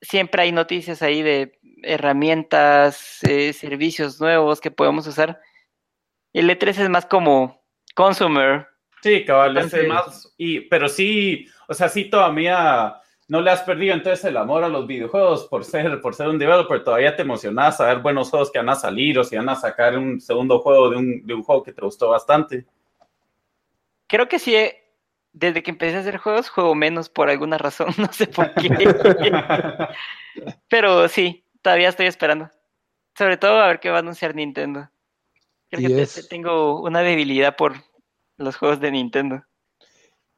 [0.07, 5.41] siempre hay noticias ahí de herramientas, eh, servicios nuevos que podemos usar.
[6.33, 7.63] El E3 es más como
[7.95, 8.69] consumer.
[9.03, 10.35] Sí, cabal, es más.
[10.37, 12.97] Y, pero sí, o sea, sí todavía
[13.29, 16.39] no le has perdido entonces el amor a los videojuegos por ser, por ser un
[16.39, 16.83] developer.
[16.85, 19.57] Todavía te emocionas a ver buenos juegos que van a salir o si van a
[19.57, 22.67] sacar un segundo juego de un, de un juego que te gustó bastante.
[24.07, 24.55] Creo que sí
[25.37, 28.70] desde que empecé a hacer juegos, juego menos por alguna razón, no sé por qué.
[30.68, 32.51] Pero sí, todavía estoy esperando.
[33.16, 34.89] Sobre todo a ver qué va a anunciar Nintendo.
[35.68, 37.74] Creo que tengo una debilidad por
[38.39, 39.45] los juegos de Nintendo.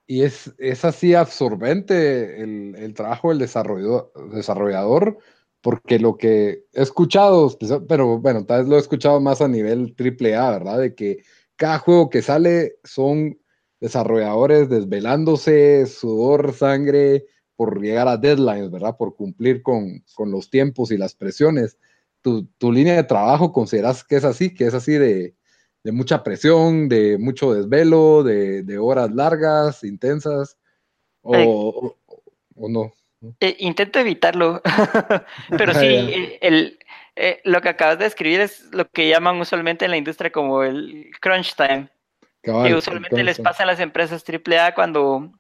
[0.07, 5.19] Y es, es así absorbente el, trabajo del desarrollador, desarrollador,
[5.61, 7.57] porque lo que he escuchado,
[7.89, 10.79] pero bueno, tal vez lo he escuchado más a nivel AAA, ¿verdad?
[10.79, 11.23] De que
[11.57, 13.39] cada juego que sale son
[13.81, 17.27] desarrolladores desvelándose, sudor, sangre,
[17.57, 18.97] por llegar a deadlines, ¿verdad?
[18.97, 21.79] Por cumplir con, los tiempos y las presiones.
[22.23, 25.35] Tu, línea de trabajo consideras que es así, que es así de,
[25.85, 30.59] mucha presión, de mucho desvelo, de, horas largas, intensas,
[31.23, 31.97] o,
[32.57, 32.93] no.
[33.41, 34.63] Eh, intento evitarlo,
[35.59, 35.87] pero sí,
[36.41, 36.79] el,
[37.17, 40.63] eh, lo que acabas de escribir es lo que llaman usualmente en la industria como
[40.63, 41.89] el crunch time
[42.43, 45.33] que usualmente les pasa a las empresas AAA cuando,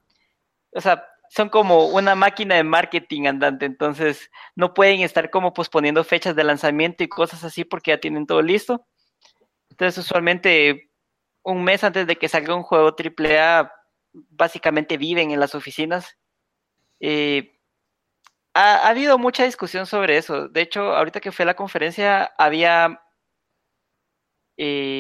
[0.73, 6.03] o sea, son como una máquina de marketing andante, entonces no pueden estar como posponiendo
[6.05, 8.87] fechas de lanzamiento y cosas así porque ya tienen todo listo.
[9.71, 10.91] Entonces, usualmente
[11.43, 13.73] un mes antes de que salga un juego AAA,
[14.13, 16.19] básicamente viven en las oficinas.
[17.01, 17.59] Eh,
[18.55, 20.49] ha, habido mucha discusión sobre eso.
[20.49, 23.01] De hecho, ahorita que fue a la conferencia, había
[24.57, 24.98] eh,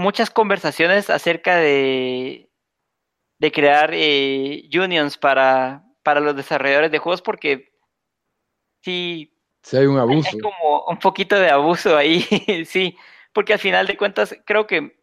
[0.00, 2.50] muchas conversaciones acerca de,
[3.38, 7.72] de crear eh, unions para, para los desarrolladores de juegos porque
[8.82, 10.28] sí, sí hay un abuso.
[10.32, 12.20] Hay como un poquito de abuso ahí,
[12.66, 12.96] sí,
[13.32, 15.00] porque al final de cuentas creo que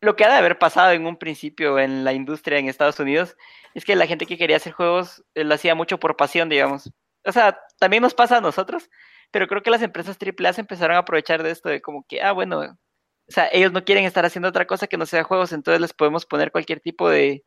[0.00, 3.36] lo que ha de haber pasado en un principio en la industria en Estados Unidos
[3.74, 6.90] es que la gente que quería hacer juegos eh, lo hacía mucho por pasión, digamos.
[7.24, 8.90] O sea, también nos pasa a nosotros,
[9.30, 12.20] pero creo que las empresas AAA se empezaron a aprovechar de esto de como que,
[12.20, 12.76] ah, bueno,
[13.32, 15.94] o sea, ellos no quieren estar haciendo otra cosa que no sea juegos, entonces les
[15.94, 17.42] podemos poner cualquier tipo de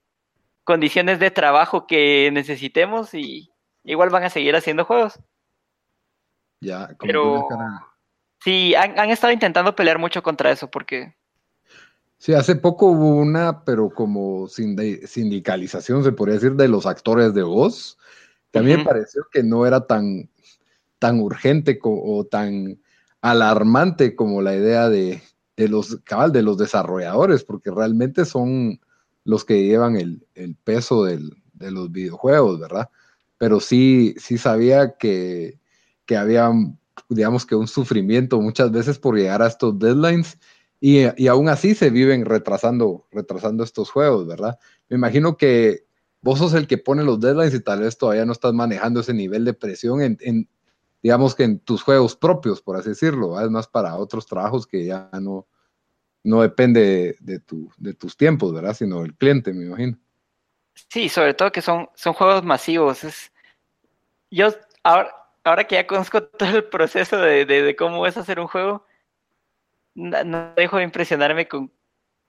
[0.64, 3.52] condiciones de trabajo que necesitemos y
[3.84, 5.20] igual van a seguir haciendo juegos.
[6.60, 7.48] Ya, como Pero
[8.44, 11.16] sí, han, estado intentando pelear mucho contra eso porque...
[12.18, 17.44] Sí, hace poco hubo una, pero como sindicalización, se podría decir, de los actores de
[17.44, 18.00] voz.
[18.50, 20.32] También me pareció que no era tan,
[20.98, 22.82] tan urgente o tan
[23.22, 25.22] alarmante como la idea de,
[25.58, 28.80] de los, cabal, de los desarrolladores, porque realmente son
[29.24, 30.26] los que llevan el,
[30.64, 31.22] peso de
[31.72, 32.90] los videojuegos, ¿verdad?
[33.38, 35.60] Pero sí, sí sabía que,
[36.06, 36.52] que había,
[37.10, 40.38] digamos que un sufrimiento muchas veces por llegar a estos deadlines
[40.80, 44.60] y, y, aún así se viven retrasando, retrasando estos juegos, ¿verdad?
[44.90, 45.86] Me imagino que
[46.22, 49.14] vos sos el que pone los deadlines y tal vez todavía no estás manejando ese
[49.14, 50.50] nivel de presión en,
[51.06, 55.08] digamos que en tus juegos propios, por así decirlo, además para otros trabajos que ya
[55.22, 55.46] no,
[56.24, 58.74] no depende de, tu, de tus tiempos, ¿verdad?
[58.74, 60.00] Sino del cliente, me imagino.
[60.90, 63.04] Sí, sobre todo que son, son juegos masivos.
[63.04, 63.32] Es,
[64.32, 64.48] yo
[64.82, 68.84] ahora, ahora que ya conozco todo el proceso de, cómo es hacer un juego,
[69.94, 71.72] no, dejo de impresionarme con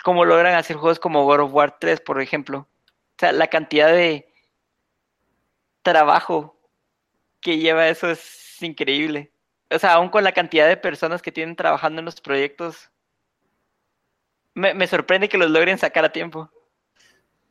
[0.04, 2.68] cómo logran hacer juegos como God of War 3, por ejemplo.
[2.68, 4.30] O sea, la cantidad de
[5.80, 6.60] trabajo
[7.40, 9.32] que lleva eso es increíble.
[9.70, 12.90] O sea, aún con la cantidad de personas que tienen trabajando en los proyectos,
[14.54, 16.50] me, sorprende que los logren sacar a tiempo.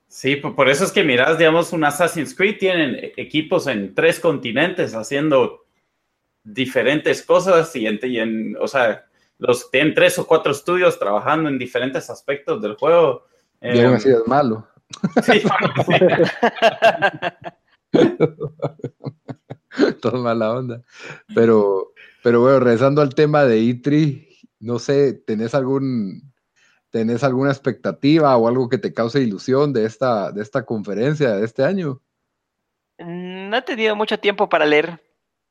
[0.07, 4.95] Sí, por eso es que miras, digamos, un Assassin's Creed tienen equipos en tres continentes
[4.95, 5.65] haciendo
[6.43, 9.05] diferentes cosas y en, o sea,
[9.37, 13.25] los tienen tres o cuatro estudios trabajando en diferentes aspectos del juego.
[13.61, 14.67] Bien, así es malo.
[15.23, 15.41] Sí,
[20.01, 20.83] Todo mala onda.
[21.33, 24.27] Pero, pero bueno, regresando al tema de ITRI,
[24.59, 26.33] no sé, ¿tenés algún,
[26.89, 31.45] ¿tenés alguna expectativa o algo que te cause ilusión de esta, de esta conferencia de
[31.45, 32.01] este año?
[32.97, 35.01] No he tenido mucho tiempo para leer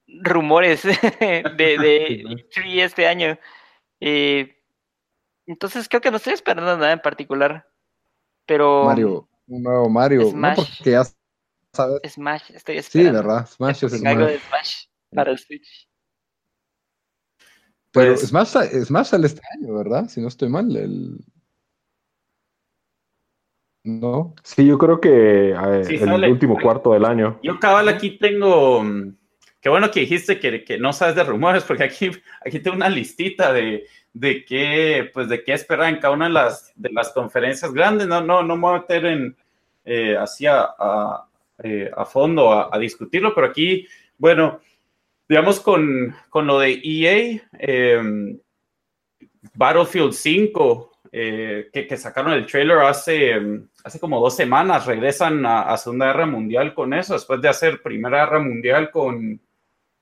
[0.07, 0.83] rumores
[1.21, 2.45] de, de
[2.83, 3.39] este año.
[4.01, 4.57] Eh,
[5.47, 7.67] entonces creo que no estoy esperando nada en particular.
[8.47, 8.85] Pero.
[8.85, 10.31] Mario, un nuevo Mario.
[10.31, 10.59] Smash.
[10.59, 11.05] No, porque ya
[11.75, 12.01] sabes.
[12.13, 13.19] Smash, estoy Sí, esperando.
[13.23, 13.47] ¿verdad?
[13.49, 15.89] Smash es el Algo de Smash para el Switch.
[17.93, 18.49] Pero Pues- Smash,
[18.85, 20.09] Smash sale este año, ¿verdad?
[20.09, 20.75] Si no estoy mal.
[20.77, 21.19] El...
[23.85, 24.35] No.
[24.43, 26.31] Sí, yo creo que eh, Sí, el sale.
[26.31, 27.39] último cuarto del año.
[27.43, 28.83] Yo, cabal, aquí tengo.
[28.83, 29.17] mm,
[29.61, 32.11] Qué bueno que dijiste que, que no sabes de rumores, porque aquí,
[32.45, 36.33] aquí tengo una listita de, de qué, pues, de qué esperar en cada una de
[36.33, 38.07] las, de las conferencias grandes.
[38.07, 39.37] No, no, no me voy a meter en,
[39.85, 41.29] eh, así a, a,
[41.63, 43.87] eh, a fondo a, a discutirlo, pero aquí,
[44.19, 44.61] bueno,
[45.29, 48.39] digamos con, con lo de EA, eh,
[49.55, 55.47] Battlefield 5, eh, que, que sacaron el trailer hace, mm, hace como dos semanas, regresan
[55.47, 59.41] a, a Segunda Guerra Mundial con eso, después de hacer Primera Guerra Mundial con,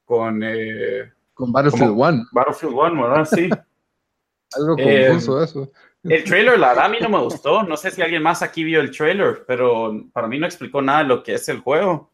[0.05, 2.09] con eh, Con Battlefield ¿Cómo?
[2.09, 2.25] 1.
[2.33, 3.25] Battlefield 1, ¿verdad?
[3.27, 3.51] Sí.
[4.55, 5.73] Algo Eh, confuso eso.
[6.05, 7.63] El trailer, la verdad, a mí no me gustó.
[7.63, 11.01] No sé si alguien más aquí vio el trailer, pero para mí no explicó nada
[11.01, 12.13] de lo que es el juego.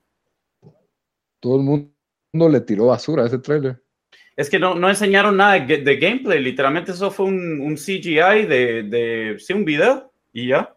[1.40, 3.82] Todo el mundo le tiró basura a ese trailer.
[4.36, 8.46] Es que no, no enseñaron nada de, de gameplay, literalmente eso fue un, un CGI
[8.46, 10.74] de, de, sí, un video y ya.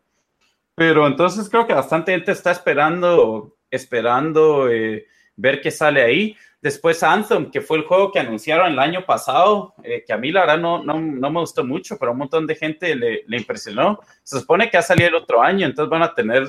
[0.74, 5.06] Pero entonces creo que bastante gente está esperando, esperando eh,
[5.36, 6.36] ver qué sale ahí.
[6.62, 10.32] Después Anthem, que fue el juego que anunciaron el año pasado, eh, que a mí
[10.32, 13.24] la verdad no, no, no me gustó mucho, pero a un montón de gente le,
[13.26, 14.00] le impresionó.
[14.24, 16.48] Se supone que ha salido el otro año, entonces van a tener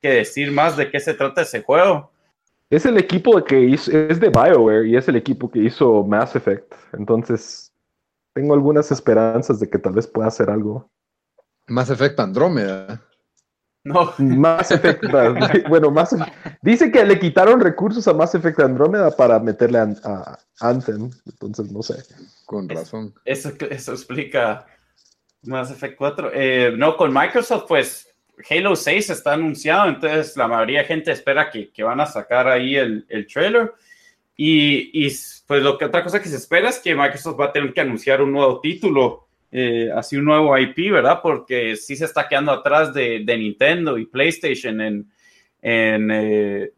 [0.00, 2.10] que decir más de qué se trata ese juego.
[2.70, 6.34] Es el equipo que hizo, es de BioWare y es el equipo que hizo Mass
[6.34, 6.72] Effect.
[6.94, 7.70] Entonces,
[8.32, 10.90] tengo algunas esperanzas de que tal vez pueda hacer algo.
[11.66, 13.02] Mass Effect Andrómeda.
[13.84, 15.04] No, Mass Effect,
[15.68, 16.14] bueno, Mass
[16.60, 21.10] dice que le quitaron recursos a Mass Effect Andrómeda para meterle a, a Anthem.
[21.26, 21.96] Entonces, no sé.
[22.46, 23.12] Con razón.
[23.24, 24.66] Eso, eso explica
[25.42, 26.30] Mass Effect 4.
[26.32, 28.08] Eh, no, con Microsoft, pues
[28.48, 32.48] Halo 6 está anunciado, entonces la mayoría de gente espera que, que van a sacar
[32.48, 33.72] ahí el, el trailer.
[34.36, 35.12] Y, y,
[35.46, 37.80] pues lo que otra cosa que se espera es que Microsoft va a tener que
[37.80, 41.20] anunciar un nuevo título, eh, así un nuevo IP, ¿verdad?
[41.22, 45.12] Porque sí se está quedando atrás de, de Nintendo y PlayStation en,
[45.60, 46.72] en, eh,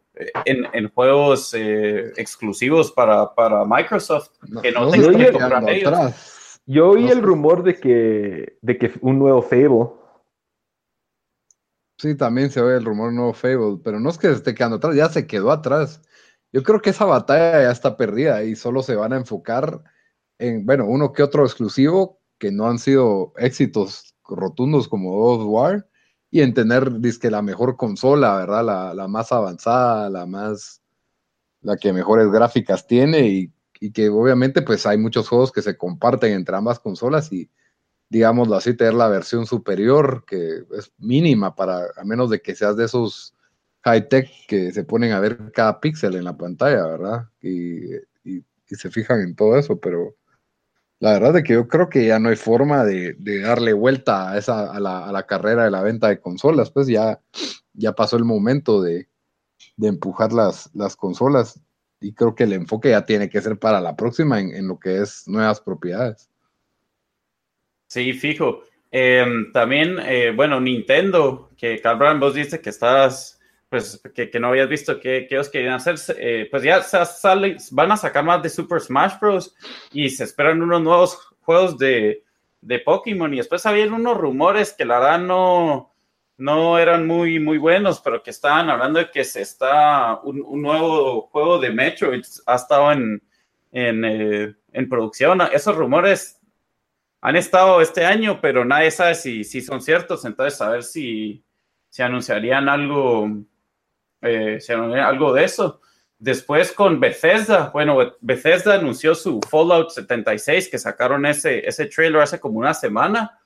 [0.45, 4.31] en, en juegos eh, exclusivos para, para Microsoft.
[4.47, 5.93] No, que no no se se tengan está que comprar quedando ellos.
[5.93, 6.61] atrás.
[6.65, 9.89] Yo oí No el rumor de que, de que un nuevo Fable.
[11.97, 14.77] Sí, también se oye el rumor nuevo Fable, pero no es que se esté quedando
[14.77, 16.01] atrás, ya se quedó atrás.
[16.51, 19.81] Yo creo que esa batalla ya está perdida y solo se van a enfocar
[20.37, 25.47] en, bueno, uno que otro exclusivo que no han sido éxitos rotundos como God of
[25.47, 25.89] War
[26.31, 28.65] y en tener, dizque, la mejor consola, ¿verdad?
[28.65, 30.81] La, la más avanzada, la más,
[31.61, 35.77] la que mejores gráficas tiene y, y que obviamente pues hay muchos juegos que se
[35.77, 37.49] comparten entre ambas consolas y
[38.09, 42.77] digámoslo así, tener la versión superior que es mínima para, a menos de que seas
[42.77, 43.35] de esos
[43.83, 47.29] high-tech que se ponen a ver cada píxel en la pantalla, ¿verdad?
[47.41, 50.15] Y, y- y se fijan en todo eso, pero
[50.99, 54.31] la verdad es que yo creo que ya no hay forma de, de darle vuelta
[54.31, 57.21] a, esa, a, la, a la carrera de la venta de consolas, pues ya,
[57.73, 59.07] ya pasó el momento de,
[59.77, 61.59] de empujar las, las consolas
[61.99, 64.79] y creo que el enfoque ya tiene que ser para la próxima en, en lo
[64.79, 66.29] que es nuevas propiedades.
[67.87, 68.63] Sí, fijo.
[68.91, 73.34] Em, también, eh, bueno, Nintendo, que Carl vos dices que estás,
[73.75, 77.05] pues, que, que no habías visto qué, qué ellos querían hacer, eh, pues ya sa-
[77.05, 79.53] sale- van a sacar más de Super Smash Bros.
[79.91, 82.23] y se esperan unos nuevos juegos de,
[82.61, 85.93] de Pokémon y después habían unos rumores que la verdad no,
[86.37, 90.61] no eran muy, muy buenos, pero que estaban hablando de que se está un, un
[90.61, 93.21] nuevo juego de Metroid ha estado en,
[93.71, 95.41] en, eh, en producción.
[95.53, 96.39] Esos rumores
[97.21, 101.43] han estado este año, pero nadie sabe si, si son ciertos, entonces a ver si,
[101.89, 103.29] si anunciarían algo,
[104.25, 105.81] eh, anunciarían algo de eso.
[106.17, 112.39] Después con Bethesda, bueno, Bethesda anunció su Fallout 76, que sacaron ese, ese trailer hace
[112.39, 113.37] como una semana,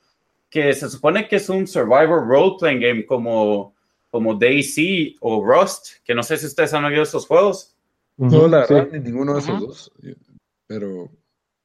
[0.48, 3.74] que se supone que es un survivor role-playing game como,
[4.10, 7.76] como DayZ o Rust, que no sé si ustedes han oído esos juegos.
[8.16, 8.74] No, la Sí.
[8.74, 9.66] verdad, ni ninguno de esos Ujú.
[9.66, 9.92] dos.
[10.66, 11.08] Pero,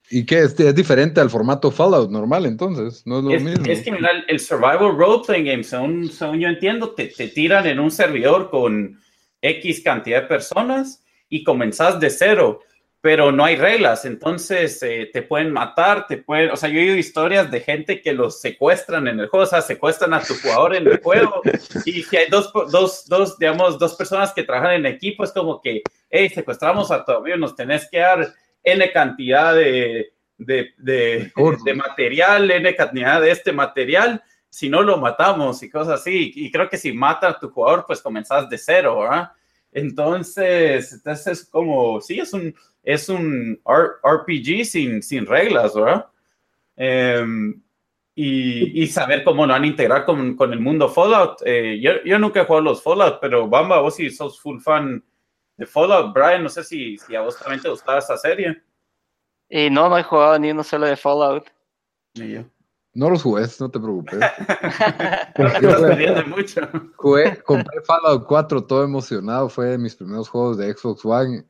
[0.10, 0.40] ¿y qué?
[0.40, 3.04] ¿Es, es diferente al formato Fallout normal entonces?
[3.06, 3.66] No es lo Es, mismo.
[3.68, 7.28] es que mira, el, el survival role playing game, según, según yo entiendo, te, te
[7.28, 9.00] tiran en un servidor con
[9.46, 12.62] X cantidad de personas y comenzás de cero.
[13.06, 16.86] pero no hay reglas, entonces eh, te pueden matar, te pueden, o sea, yo he
[16.86, 20.34] oído historias de gente que los secuestran en el juego, o sea, secuestran a tu
[20.34, 21.44] jugador en el juego
[21.86, 25.62] y si hay dos, dos, dos, digamos, dos personas que trabajan en equipo, es como
[25.62, 28.34] que, hey, secuestramos a tu amigo, nos tenés que dar
[28.64, 31.32] N cantidad de, de, de,
[31.64, 34.24] de material, N cantidad de este material,
[34.56, 37.84] si no lo matamos y cosas así, y creo que si mata a tu jugador,
[37.86, 39.34] pues comenzás de cero, ¿verdad?
[39.70, 46.06] Entonces, entonces es como, sí, es un, es un RPG sin, sin reglas, ¿verdad?
[46.78, 47.62] Em,
[48.16, 51.42] y, y, saber cómo lo van a integrar con, con el mundo Fallout.
[51.46, 55.04] Eh, yo, yo, nunca he jugado los Fallout, pero Bamba, vos si sos full fan
[55.58, 58.64] de Fallout, Brian, no sé si, si a vos también te gustaba esa serie.
[59.50, 61.46] Y no, no he jugado ni uno solo de Fallout.
[62.14, 62.46] Y yo.
[62.96, 64.16] No los jugué, no te preocupes.
[65.36, 66.62] Estás perdiendo mucho.
[66.96, 71.46] Jugué, compré Fallout 4 todo emocionado, fue de mis primeros juegos de Xbox One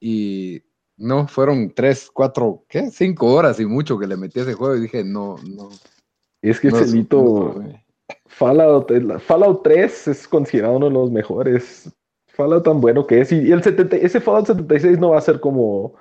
[0.00, 0.62] y
[0.96, 2.90] no, fueron 3, 4, ¿qué?
[2.90, 5.68] 5 horas y mucho que le metí a ese juego y dije, no, no.
[6.40, 7.82] Es que no, Celito, no,
[8.26, 11.92] Fallout, Fallout 3 es considerado uno de los mejores.
[12.28, 13.32] Fallout tan bueno que es.
[13.32, 15.94] Y el 70, ese Fallout 76 no va a ser como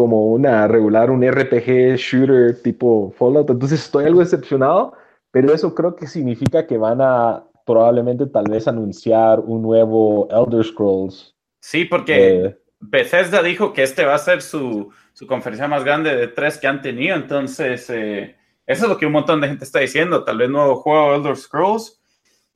[0.00, 3.50] como una regular, un RPG shooter tipo Fallout.
[3.50, 4.94] Entonces estoy algo decepcionado,
[5.30, 10.64] pero eso creo que significa que van a probablemente tal vez anunciar un nuevo Elder
[10.64, 11.36] Scrolls.
[11.60, 16.16] Sí, porque eh, Bethesda dijo que este va a ser su, su, conferencia más grande
[16.16, 18.36] de tres que han tenido, entonces eh,
[18.66, 21.36] eso es lo que un montón de gente está diciendo, tal vez nuevo juego Elder
[21.36, 21.99] Scrolls.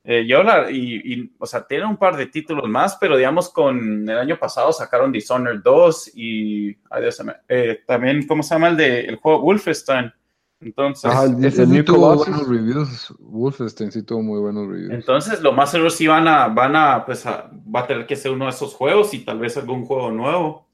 [0.06, 3.48] Eh, yo la, y, y, o sea, tiene un par de títulos más, pero digamos
[3.48, 8.68] con el año pasado sacaron Dishonored 2 y ay, Dios, eh, también, ¿cómo se llama
[8.68, 10.12] el de el juego Wolfenstein?
[10.60, 13.14] Entonces, Ajá, el, ese sí tuvo buenos reviews.
[13.18, 14.92] Wolfenstein sí tuvo muy buenos reviews.
[14.92, 18.16] Entonces, lo más seguro sí van a, van a, pues, a, va a tener que
[18.16, 20.68] ser uno de esos juegos y tal vez algún juego nuevo.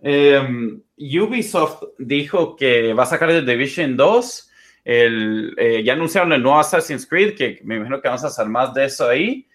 [0.00, 4.51] Eh, Ubisoft dijo que va a sacar The Division 2
[4.84, 8.46] el, eh, ya anunciaron el nuevo Assassin's Creed, que me imagino que vamos a hacer
[8.46, 9.46] más de eso ahí.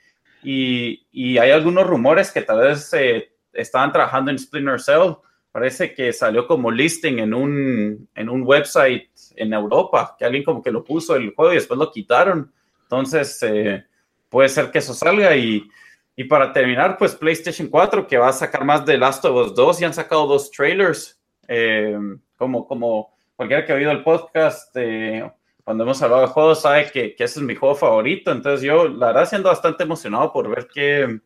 [0.43, 5.13] Y, y hay algunos rumores que tal vez eh, estaban trabajando en Splinter Cell.
[5.51, 10.61] Parece que salió como listing en un, en un website en Europa, que alguien como
[10.61, 12.53] que lo puso el juego y después lo quitaron.
[12.83, 13.83] Entonces, eh,
[14.29, 15.35] puede ser que eso salga.
[15.35, 15.67] Y,
[16.15, 19.55] y para terminar, pues PlayStation 4, que va a sacar más de Last of Us
[19.55, 21.19] 2, ya han sacado dos trailers.
[22.37, 25.31] como, como cualquiera que ha oído el podcast, eh,
[25.63, 28.31] cuando hemos hablado de juegos, sabe que, que, ese es mi juego favorito.
[28.31, 31.19] Entonces yo, la verdad, siendo bastante emocionado por ver qué,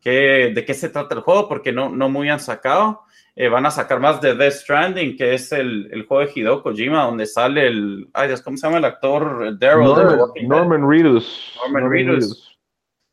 [0.00, 3.02] qué, de qué se trata el juego, porque no, no muy han sacado.
[3.36, 6.62] Eh, van a sacar más de Death Stranding, que es el, el, juego de Hideo
[6.62, 9.58] Kojima, donde sale el, ay Dios, ¿cómo se llama el actor?
[9.58, 9.84] Daryl.
[9.84, 11.54] Norman, Norman Reedus.
[11.56, 12.14] Norman, Norman Reedus.
[12.14, 12.60] Reedus.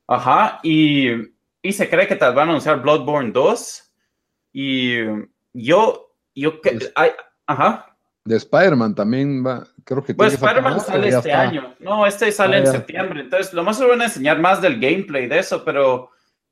[0.08, 1.10] Ajá, y,
[1.62, 3.94] y se cree que tal van a anunciar Bloodborne 2.
[4.54, 4.98] Y
[5.54, 7.12] yo, yo, que, ay,
[7.46, 7.97] ajá
[8.28, 11.42] de Spider-Man también va, creo que Pues Spider-Man sale este está.
[11.42, 11.76] año.
[11.80, 12.72] No, este sale ah, en ya.
[12.72, 13.22] septiembre.
[13.22, 16.10] Entonces, lo más se van a enseñar más del gameplay de eso, pero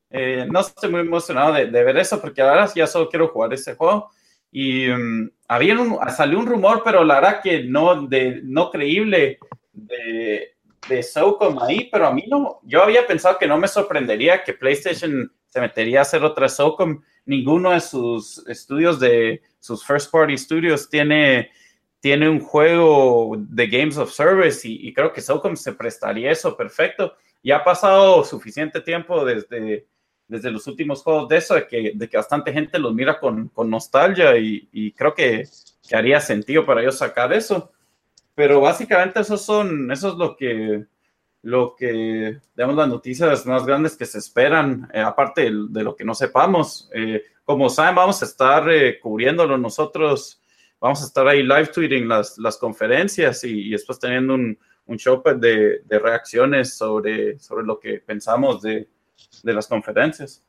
[0.09, 3.53] eh, no estoy muy emocionado de, de, ver eso porque ahora ya solo quiero jugar
[3.53, 4.09] ese juego.
[4.51, 9.37] Y um, había un, salió un rumor, pero la verdad que no, de, no creíble
[9.73, 10.55] de,
[10.87, 14.53] de SOCOM ahí, pero a mí no, yo había pensado que no me sorprendería que
[14.53, 17.01] PlayStation se metería a hacer otra SOCOM.
[17.25, 21.49] Ninguno de sus estudios de sus first party studios tiene
[22.05, 27.15] tiene un juego de Games of Service y, creo que SOCOM se prestaría eso perfecto.
[27.41, 29.87] Y ha pasado suficiente tiempo desde,
[30.27, 33.47] desde los últimos juegos de eso, de que, de que bastante gente los mira con,
[33.47, 35.47] con nostalgia y, creo que,
[35.89, 37.71] que, haría sentido para ellos sacar eso.
[38.35, 40.85] Pero básicamente eso, son, eso es lo que,
[41.41, 45.95] lo que, digamos, las noticias más grandes que se esperan, eh, aparte de, de, lo
[45.95, 46.87] que no sepamos.
[46.93, 50.39] Eh, como saben, vamos a estar eh, cubriéndolo nosotros
[50.85, 54.55] vamos a estar ahí live tweeting las, las conferencias y, y después teniendo un,
[54.85, 58.87] un show de, de, reacciones sobre, sobre lo que pensamos de,
[59.41, 60.45] de, las conferencias.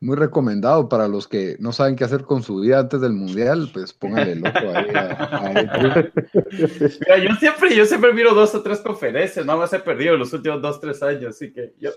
[0.00, 3.70] Muy recomendado para los que no saben qué hacer con su vida antes del mundial,
[3.72, 4.90] pues póngale loco ahí.
[4.96, 5.52] A, a
[6.42, 10.32] Mira, yo siempre, yo siempre miro dos o tres conferencias, no más he perdido los
[10.32, 11.90] últimos dos, tres años, así que yo,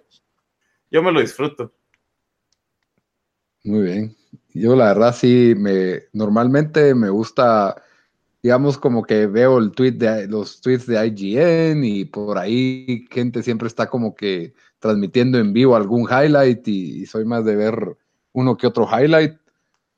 [0.91, 1.73] yo me lo disfruto.
[3.63, 4.20] Muy bien.
[4.53, 7.81] Yo la verdad sí, me, normalmente me gusta,
[8.43, 13.43] digamos como que veo el tweet de, los tweets de IGN y por ahí gente
[13.43, 17.97] siempre está como que transmitiendo en vivo algún highlight y, y soy más de ver
[18.33, 19.37] uno que otro highlight,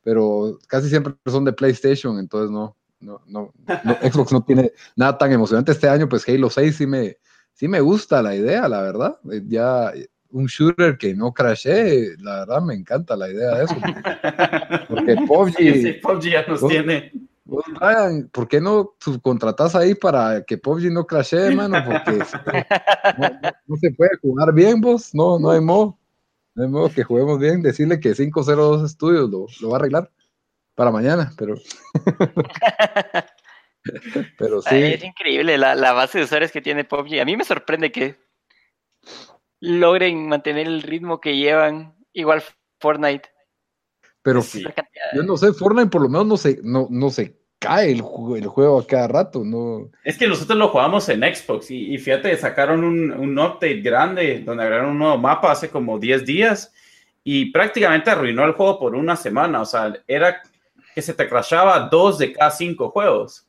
[0.03, 3.51] pero casi siempre son de PlayStation, entonces no, no, no,
[3.84, 7.17] no Xbox no tiene nada tan emocionante este año, pues Halo 6 sí me,
[7.53, 9.19] sí me gusta la idea, la verdad.
[9.47, 9.91] Ya
[10.34, 13.76] un shooter que no crashee, la verdad me encanta la idea de eso.
[14.89, 16.72] Porque PUBG, Sí, PUBG ya nos ¿Vos?
[16.72, 17.11] tiene.
[17.45, 21.77] vos, Brian, ¿por qué no subcontratas ahí para que PUBG no crashee, mano?
[21.85, 22.18] Porque
[23.18, 25.97] no, no- no se puede jugar bien, vos, no, no hay modo.
[26.55, 30.11] No hay modo que juguemos bien, decirle que 502 Studios lo, lo va a arreglar
[30.76, 31.55] para mañana, pero...
[34.38, 34.76] pero sí.
[34.76, 37.19] Es increíble la, la base de usuarios que tiene PUBG.
[37.22, 38.15] A mí me sorprende que
[39.64, 41.95] logren mantener el ritmo que llevan.
[42.11, 42.44] Igual
[42.80, 43.30] Fortnite.
[44.22, 44.64] Pero Sí.
[45.15, 48.03] Yo no sé, Fortnite por lo menos no se, no, no se cae el,
[48.35, 49.90] el juego a cada rato, no.
[50.03, 54.41] Es que nosotros lo jugamos en Xbox y, y fíjate, sacaron un, un update grande
[54.45, 56.73] donde agregaron un nuevo mapa hace como 10 días
[57.23, 59.61] y prácticamente arruinó el juego por una semana.
[59.61, 60.41] O sea, era
[60.94, 63.48] que se te crashaba dos de cada cinco juegos.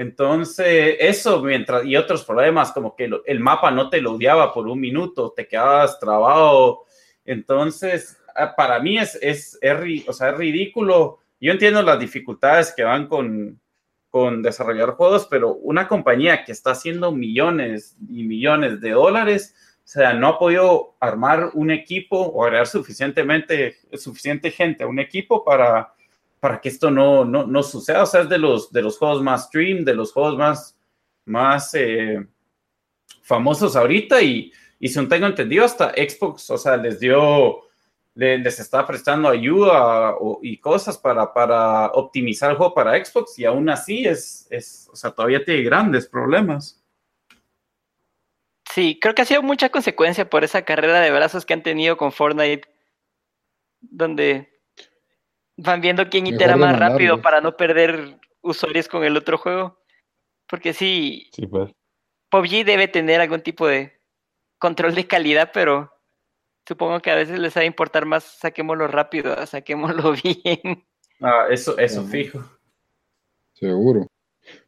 [0.00, 4.66] Entonces, eso mientras, y otros problemas, como que lo- el mapa no te loadeaba por
[4.66, 6.84] un minuto, te quedabas trabado.
[7.26, 11.18] Entonces, ah, para mí es, es, es es ridículo.
[11.38, 13.60] Yo entiendo las dificultades que van con,
[14.08, 19.54] con desarrollar juegos, pero una compañía que está haciendo millones y millones de dólares,
[19.84, 24.98] o sea, no ha podido armar un equipo o agregar suficientemente, suficiente gente a un
[24.98, 25.92] equipo para,
[26.40, 28.02] para que esto no, no, no suceda.
[28.02, 30.76] O sea, es de los, de los juegos más stream, de los juegos más,
[31.26, 32.26] más eh,
[33.22, 37.60] famosos ahorita y, y según tengo entendido, hasta Xbox, o sea, les dio,
[38.14, 43.44] le- les está prestando ayuda y cosas para, para optimizar el juego para Xbox y
[43.44, 46.82] aún así es, es, o sea, todavía tiene grandes problemas.
[48.72, 51.96] Sí, creo que ha sido mucha consecuencia por esa carrera de brazos que han tenido
[51.96, 52.68] con Fortnite,
[53.80, 54.59] donde
[55.62, 59.78] van viendo quién Mejor itera más rápido para no perder usuarios con el otro juego.
[60.48, 61.70] Porque sí, Sí, pues.
[62.30, 64.00] PUBG debe tener algún tipo de
[64.58, 65.92] control de calidad, pero
[66.66, 70.84] supongo que a veces les ha de importar más saquémoslo rápido, a saquémoslo bien.
[71.20, 72.42] Ah, eso, eso fijo.
[73.52, 74.06] Seguro.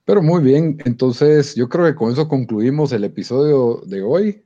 [0.04, 4.44] Pero muy bien, entonces yo creo que con eso concluimos el episodio de hoy.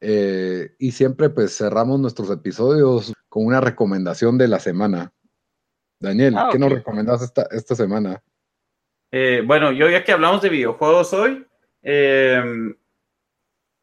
[0.00, 5.12] Eh, y siempre pues cerramos nuestros episodios con una recomendación de la semana.
[5.98, 6.78] Daniel, Ah, ¿qué nos ok.
[6.78, 8.22] recomendas esta, esta semana?
[9.10, 11.46] Eh, bueno, yo ya que hablamos de videojuegos hoy,
[11.82, 12.42] eh,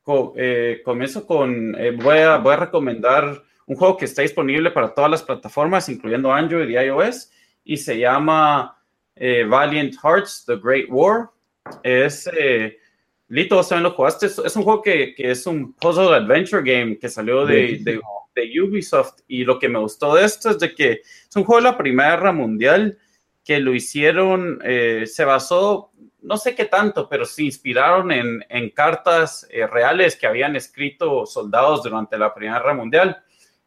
[0.02, 4.72] co- eh, comienzo con, eh, voy, a, voy a recomendar un juego que está disponible
[4.72, 7.32] para todas las plataformas, incluyendo Android y iOS,
[7.64, 8.78] y se llama
[9.16, 11.30] eh, Valiant Hearts, The Great War.
[11.82, 12.78] Es, eh,
[13.30, 16.98] Lito, también lo jugaste, es, es un juego que, que es un puzzle adventure game
[17.00, 18.02] que salió de, de,
[18.36, 21.62] de Ubisoft, y lo que me gustó de esto es de que es un juego
[21.62, 22.98] de la Primera Guerra Mundial,
[23.44, 25.92] que lo hicieron, eh, se basó,
[26.22, 31.26] no sé qué tanto, pero se inspiraron en, en cartas eh, reales que habían escrito
[31.26, 33.18] soldados durante la Primera Guerra Mundial.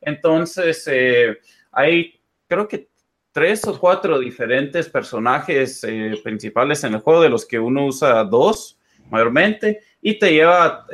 [0.01, 1.38] Entonces, eh,
[1.72, 2.18] hay
[2.48, 2.88] creo que
[3.32, 5.86] tres o cuatro diferentes personajes
[6.24, 8.78] principales en el juego, de los que uno usa dos
[9.10, 10.86] mayormente, y te lleva,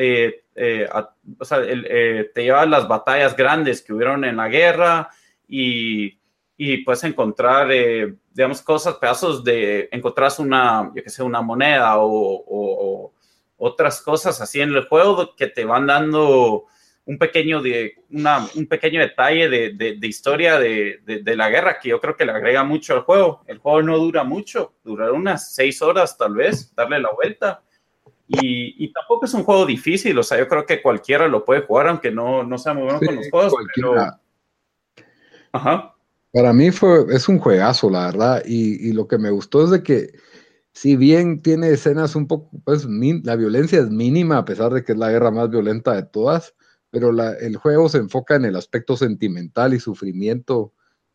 [0.55, 0.89] eh,
[1.69, 5.09] el, eh, te lleva las batallas grandes que hubieron en la guerra
[5.49, 6.19] y,
[6.57, 11.99] y puedes encontrar, eh, digamos, cosas, pedazos de, encontrás una, yo que sé, una moneda
[11.99, 13.13] o, o- o
[13.57, 16.65] otras cosas así en el juego que te van dando
[17.05, 22.17] un pequeño, de, un pequeño detalle de, historia de- de la guerra que yo creo
[22.17, 23.43] que le agrega mucho al juego.
[23.47, 27.63] El juego no dura mucho, durará unas seis horas tal vez, darle la vuelta.
[28.29, 31.63] Y, y tampoco es un juego difícil, o sea, yo creo que cualquiera lo puede
[31.63, 33.53] jugar, aunque no, no sea muy bueno Sí, con los juegos.
[33.53, 33.91] cualquiera.
[34.97, 35.05] pero-
[35.53, 35.95] Ajá.
[36.33, 39.71] Para mí fue, es un juegazo, la verdad, y, y lo que me gustó es
[39.71, 40.13] de que
[40.73, 44.83] si bien tiene escenas un poco, pues min- la violencia es mínima a pesar de
[44.83, 46.55] que es la guerra más violenta de todas,
[46.91, 50.73] pero la- el juego se enfoca en el aspecto sentimental y sufrimiento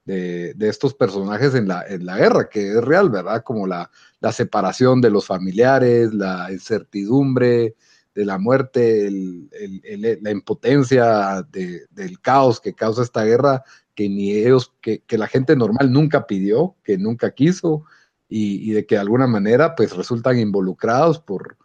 [0.07, 3.43] de, estos personajes en la, en la guerra, que es real, ¿verdad?
[3.43, 3.89] Como la,
[4.19, 7.75] la separación de los familiares, la incertidumbre
[8.15, 9.49] de la muerte, el-
[9.83, 13.63] el- la impotencia de- del caos que causa esta guerra
[13.93, 17.83] que ni ellos, que, que la gente normal nunca pidió, que nunca quiso,
[18.29, 21.57] y, y de que de alguna manera pues resultan involucrados por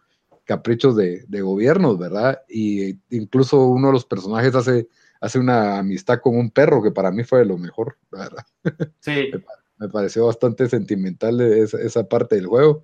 [0.45, 2.41] caprichos de, de gobiernos, ¿verdad?
[2.49, 4.87] Y incluso uno de los personajes hace,
[5.23, 8.45] hace una amistad con un perro que para mí fue de lo mejor, la verdad.
[8.99, 9.31] Sí,
[9.77, 12.83] Me pareció bastante sentimental esa, esa parte del juego.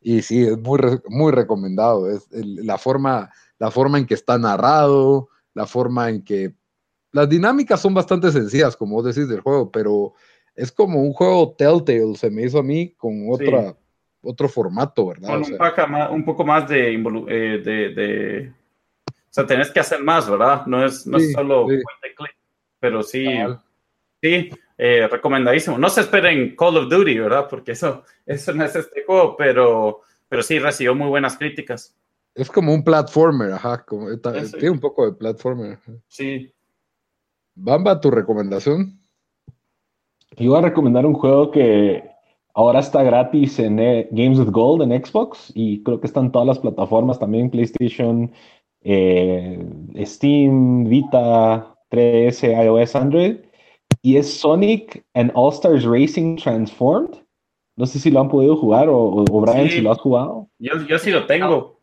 [0.00, 2.08] Y sí, es muy, muy recomendado.
[2.10, 6.54] Es el- la, forma, la forma en que está narrado, la forma en que...
[7.12, 10.14] Las dinámicas son bastante sencillas, como vos decís, del juego, pero
[10.54, 13.76] es como un juego Telltale, se me hizo a mí, con otra,
[14.22, 15.28] otro formato, ¿verdad?
[15.28, 18.52] con O un, sea, paca más- un poco más de, eh, de,
[19.30, 20.66] de, sea, tenés que hacer más, ¿verdad?
[20.66, 21.76] No es, no es solo sí.
[22.16, 22.36] click,
[22.80, 23.26] pero sí,
[24.20, 25.78] sí, eh, recomendadísimo.
[25.78, 27.46] No se esperen Call of Duty, ¿verdad?
[27.48, 31.96] Porque eso, eso no es este juego, pero, pero sí recibió muy buenas críticas.
[32.34, 35.78] Es como un platformer, ajá, como, tiene un poco de platformer.
[36.08, 36.52] Sí.
[37.54, 38.98] Bamba, tu recomendación.
[40.36, 42.08] Yo voy a recomendar un juego que
[42.54, 46.46] ahora está gratis en eh, Games with Gold en Xbox y creo que están todas
[46.46, 48.32] las plataformas también, PlayStation,
[48.82, 49.58] eh,
[50.04, 53.36] Steam, Vita, 3S, iOS, Android.
[54.02, 57.16] Y es Sonic and All Stars Racing Transformed.
[57.76, 60.48] No sé si lo han podido jugar o, Brian si lo has jugado.
[60.58, 61.78] Yo, yo sí lo tengo.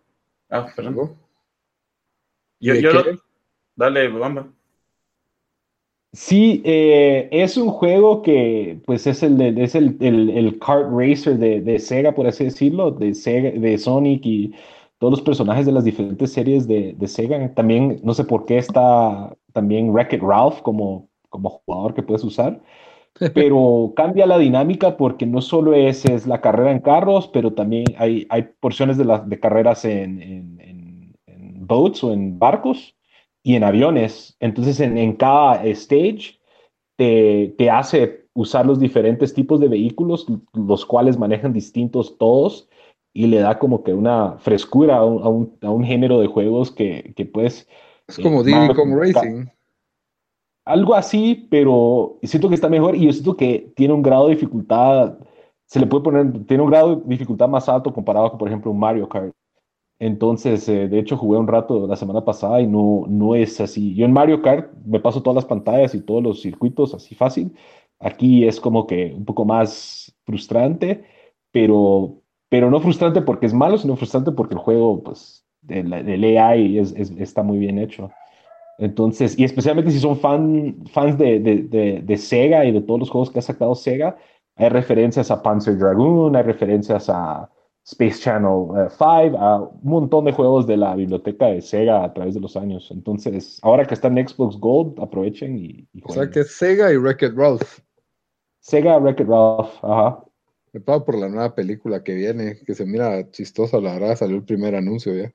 [0.49, 1.15] Ah, perdón.
[2.59, 3.03] Yo, yo lo...
[3.75, 4.47] Dale, Bamba.
[6.13, 11.61] Sí, eh, es un juego que pues es el, es el, el, kart racer de,
[11.61, 14.55] de, Sega, por así decirlo, de, Sega, de Sonic y
[14.99, 17.53] todos los personajes de las diferentes series de, de Sega.
[17.53, 22.61] También, no sé por qué está también Wreck-It Ralph como, como jugador que puedes usar,
[23.33, 27.85] pero cambia la dinámica porque no solo es, es la carrera en carros, pero también
[27.97, 32.95] hay, hay porciones de, las de carreras en, en, en boats o en barcos
[33.43, 34.35] y en aviones.
[34.39, 36.39] Entonces, en, cada stage
[36.97, 42.67] te, te, hace usar los diferentes tipos de vehículos, los cuales manejan distintos todos,
[43.17, 47.13] y le da como que una frescura a un, a un, género de juegos que,
[47.15, 47.67] que pues...
[48.07, 49.47] Es como eh, Racing.
[50.63, 54.35] Algo así, pero siento que está mejor y yo siento que tiene un grado de
[54.35, 55.17] dificultad,
[55.65, 58.69] se le puede poner, tiene un grado de dificultad más alto comparado con, por ejemplo,
[58.69, 59.33] un Mario Kart.
[59.97, 63.95] Entonces, eh, de hecho, jugué un rato la semana pasada y no, no es así.
[63.95, 67.51] Yo en Mario Kart me paso todas las pantallas y todos los circuitos así fácil.
[67.99, 71.03] Aquí es como que un poco más frustrante,
[71.51, 76.79] pero, pero no frustrante porque es malo, sino frustrante porque el juego, pues, del, AI
[76.79, 78.09] es, está muy bien hecho.
[78.77, 83.09] Entonces, y especialmente si son fan, fans de, de, de, Sega y de todos los
[83.09, 84.15] juegos que ha sacado Sega,
[84.55, 87.49] hay referencias a Panzer Dragoon, hay referencias a
[87.83, 92.13] Space Channel 5, uh, a un montón de juegos de la biblioteca de Sega a
[92.13, 92.89] través de los años.
[92.91, 97.33] Entonces, ahora que está en Xbox Gold, aprovechen y, O sea que Sega y Wreck-It
[97.35, 97.79] Ralph.
[98.59, 100.23] Sega, Wreck-It Ralph, ajá.
[100.77, 104.35] Me pago por la nueva película que viene, que se mira chistosa, la verdad, salió
[104.35, 105.33] el primer anuncio ya.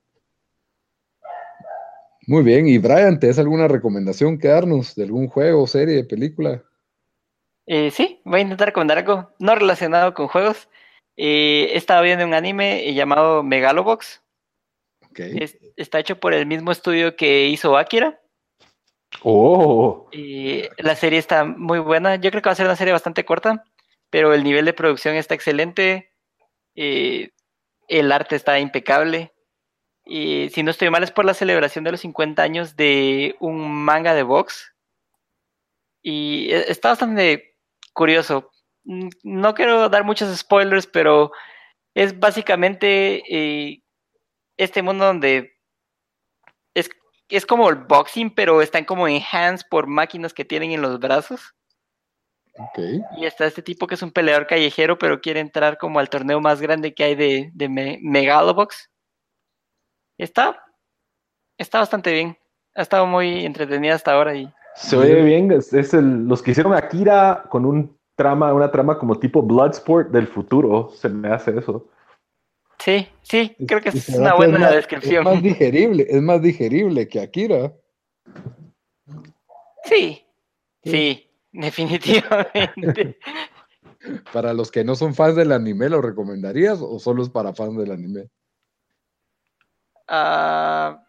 [2.29, 6.63] Muy bien, y Brian, ¿te das alguna recomendación que darnos de algún juego, serie, película?
[7.67, 10.69] Eh, sí, voy a intentar recomendar algo no relacionado con juegos.
[11.17, 14.23] Eh, estaba viendo un anime llamado Megalobox.
[15.77, 18.21] está hecho por el mismo estudio que hizo Akira.
[19.25, 20.09] Oh.
[20.13, 22.15] Y la serie está muy buena.
[22.15, 23.65] Yo creo que va a ser una serie bastante corta,
[24.13, 26.13] pero el nivel de producción está excelente.
[26.77, 27.31] Eh,
[27.89, 29.33] el arte está impecable.
[30.05, 33.73] Y si no estoy mal, es por la celebración de los 50 años de un
[33.73, 34.75] manga de box.
[36.03, 37.57] Y e, está bastante
[37.95, 38.51] curioso.
[38.85, 41.33] No quiero dar muchos spoilers, pero
[41.95, 43.83] es básicamente eh,
[44.59, 45.59] este mundo donde
[46.75, 46.91] es,
[47.31, 51.01] es como el boxing, pero están como en hands por máquinas que tienen en los
[51.01, 51.55] brazos.
[53.17, 56.41] Y está este tipo que es un peleador callejero, pero quiere entrar como al torneo
[56.41, 57.69] más grande que hay de, de
[58.03, 58.91] Megalobox.
[60.19, 60.63] Está,
[61.59, 62.39] está bastante bien.
[62.75, 64.35] Ha estado muy entretenida hasta ahora.
[64.35, 64.53] Y...
[64.75, 65.51] Se oye bien.
[65.51, 70.27] Es, el, los que hicieron Akira con un trama, una trama como tipo Bloodsport del
[70.27, 71.89] futuro, se me hace eso.
[72.79, 75.27] Sí, sí, creo que es una buena descripción.
[75.27, 77.73] Es más digerible, es más digerible que Akira.
[79.85, 80.27] Sí,
[80.83, 83.19] sí, definitivamente.
[84.33, 87.77] para los que no son fans del anime, ¿lo recomendarías o solo es para fans
[87.77, 88.29] del anime?
[90.09, 91.03] Ah,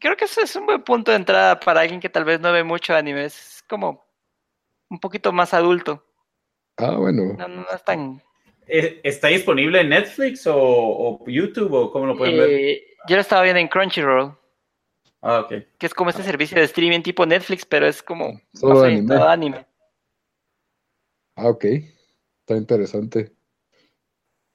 [0.00, 2.52] creo que ese es un buen punto de entrada para alguien que tal vez no
[2.52, 3.24] ve mucho anime.
[3.24, 4.04] Es como
[4.88, 6.04] un poquito más adulto.
[6.76, 7.34] Ah, bueno.
[7.36, 8.22] No, no, es tan...
[8.66, 12.50] ¿Está disponible en Netflix o, YouTube o cómo lo pueden ver?
[12.50, 14.38] Eh, yo lo estaba viendo en Crunchyroll.
[15.22, 15.48] Ah, ok.
[15.78, 19.66] Que es como este servicio de streaming tipo Netflix, pero es como Solo anime.
[21.36, 21.64] Ah, ok.
[21.64, 23.34] Está interesante.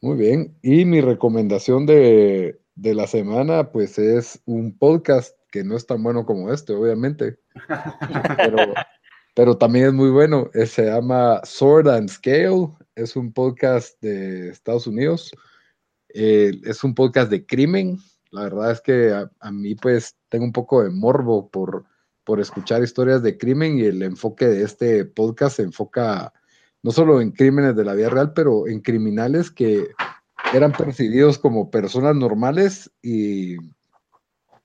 [0.02, 0.58] Muy bien.
[0.62, 6.04] Y mi recomendación de, de la semana, pues es un podcast que no es tan
[6.04, 7.40] bueno como este, obviamente.
[8.38, 8.74] Pero
[9.36, 10.50] pero también es muy bueno.
[10.54, 15.32] Eh, se llama Sword and Scale, es un podcast de Estados Unidos.
[16.14, 18.00] Eh, es un podcast de crimen.
[18.32, 21.86] La verdad es que a, mí pues tengo un poco de morbo por,
[22.26, 26.34] por escuchar historias de crimen y el enfoque de este podcast se enfoca
[26.84, 29.88] no solo en crímenes de la vida real, pero en criminales que
[30.53, 33.56] eran percibidos como personas normales y,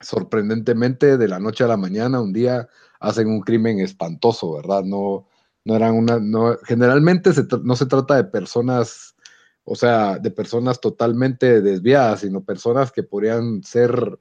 [0.01, 2.69] sorprendentemente de la noche a la mañana, un día
[2.99, 4.83] hacen un crimen espantoso, ¿verdad?
[4.83, 5.29] No,
[5.65, 7.31] no eran una, no, generalmente
[7.63, 9.15] no se trata de personas,
[9.63, 14.19] o sea, de personas totalmente desviadas, sino personas que podrían ser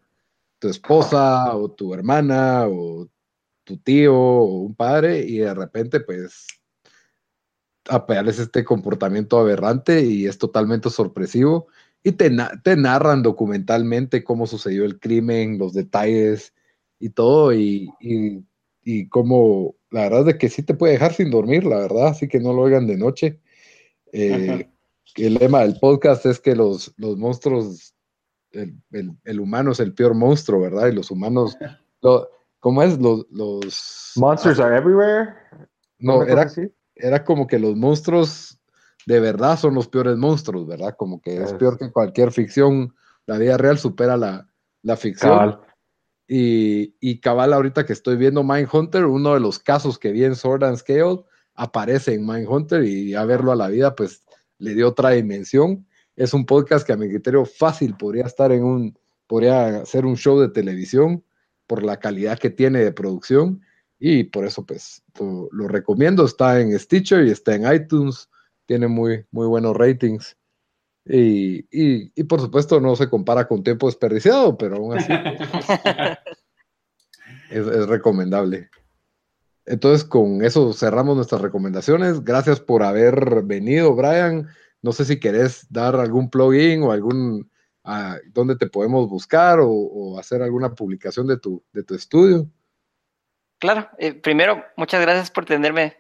[0.60, 3.10] tu esposa o tu hermana o
[3.64, 6.48] tu tío o un padre y de repente pues
[7.88, 11.68] aparece este comportamiento aberrante y es totalmente sorpresivo
[12.04, 12.32] y te,
[12.64, 16.54] te, narran documentalmente cómo sucedió el crimen, los detalles
[17.00, 18.44] y todo y, y,
[18.84, 22.08] y cómo la verdad es de que sí te puede dejar sin dormir, la verdad,
[22.08, 23.40] así que no lo oigan de noche.
[24.12, 24.70] Eh,
[25.16, 27.96] el lema del podcast es que los, los monstruos,
[28.52, 30.88] el, el, humano es el peor monstruo, ¿verdad?
[30.88, 31.58] Y los humanos,
[32.02, 33.00] lo, ¿cómo es?
[33.00, 35.34] Los, los Monsters are everywhere.
[36.00, 36.48] No, era,
[36.96, 38.60] era como que los monstruos
[39.06, 40.96] de verdad son los peores monstruos, ¿verdad?
[40.98, 42.94] Como que es, peor que cualquier ficción.
[43.26, 44.48] La vida real supera la,
[44.82, 45.60] la ficción.
[46.28, 50.36] Y, y, cabal, ahorita que estoy viendo Mindhunter, uno de los casos que vi en
[50.36, 51.24] Sword and Scale
[51.56, 54.24] aparece en Mindhunter y a verlo a la vida, pues
[54.60, 55.88] le dio otra dimensión.
[56.20, 60.18] Es un podcast que a mi criterio fácil podría estar en un, podría ser un
[60.18, 61.24] show de televisión
[61.66, 63.62] por la calidad que tiene de producción
[63.98, 66.26] y por eso pues lo, lo recomiendo.
[66.26, 68.30] Está en Stitcher y está en iTunes,
[68.66, 70.36] tiene muy, muy buenos ratings.
[71.06, 75.14] Y, y, por supuesto no se compara con tiempo desperdiciado, pero aún así
[77.50, 78.70] es, es, recomendable.
[79.66, 82.26] Entonces con eso cerramos nuestras recomendaciones.
[82.26, 84.50] Gracias por haber venido, Brian.
[84.82, 87.52] No sé si querés dar algún plugin o algún
[87.84, 92.48] uh, donde te podemos buscar o, o, hacer alguna publicación de tu, de tu estudio.
[93.60, 95.98] Claro, eh, primero, muchas gracias por tenerme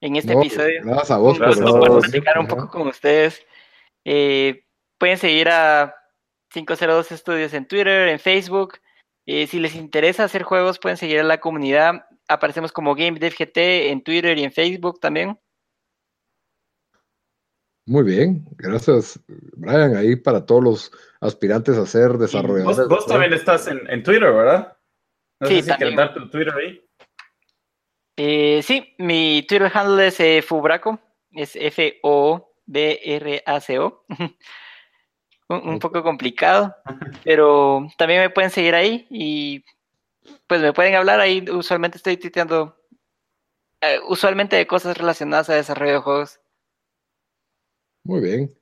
[0.00, 0.80] en este no, episodio.
[0.82, 3.44] Gracias a vos por, platicar un poco con ustedes.
[4.04, 4.64] Eh,
[4.98, 5.94] pueden seguir a
[6.48, 8.78] 502 Estudios en Twitter, en Facebook.
[9.26, 12.06] Eh, si les interesa hacer juegos, pueden seguir a la comunidad.
[12.28, 13.56] Aparecemos como GameDevGT
[13.90, 15.38] en Twitter y en Facebook también.
[17.86, 19.20] Muy bien, gracias,
[19.56, 19.96] Brian.
[19.96, 22.78] Ahí para todos los aspirantes a ser desarrolladores.
[22.78, 24.76] Vos, vos también estás en, en, Twitter, ¿verdad?
[25.40, 25.94] No sí, sé si también.
[25.94, 26.84] quieres dar tu Twitter ahí.
[28.16, 30.98] Eh, sí, mi Twitter handle es eh, Fubraco,
[31.32, 32.50] es F-O.
[32.66, 34.04] B-R-A-C-O.
[35.48, 36.74] un, un, poco complicado,
[37.24, 39.64] pero también me pueden seguir ahí y
[40.46, 41.44] pues me pueden hablar ahí.
[41.50, 42.76] Usualmente estoy tuiteando,
[43.80, 46.40] eh, usualmente de cosas relacionadas a desarrollo de juegos.
[48.04, 48.54] Muy bien.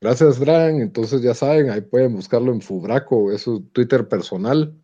[0.00, 0.80] Gracias, Brian.
[0.80, 4.76] Entonces ya saben, ahí pueden buscarlo en Fubraco, es su Twitter personal.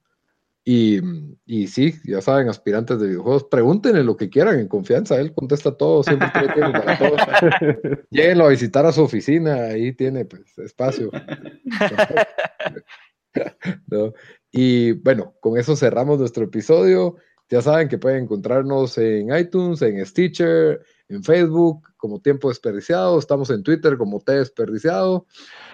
[0.68, 1.00] Y,
[1.44, 5.76] y, sí, ya saben, aspirantes de videojuegos, pregúntenle lo que quieran en confianza, él contesta
[5.76, 7.16] todo, siempre tiene para todo.
[8.10, 11.12] Lléguenlo a visitar a su oficina, ahí tiene pues, espacio.
[13.86, 14.12] ¿No?
[14.50, 17.14] Y bueno, con eso cerramos nuestro episodio.
[17.48, 23.50] Ya saben que pueden encontrarnos en iTunes, en Stitcher, en Facebook como Tiempo Desperdiciado, estamos
[23.50, 25.26] en Twitter como T Desperdiciado.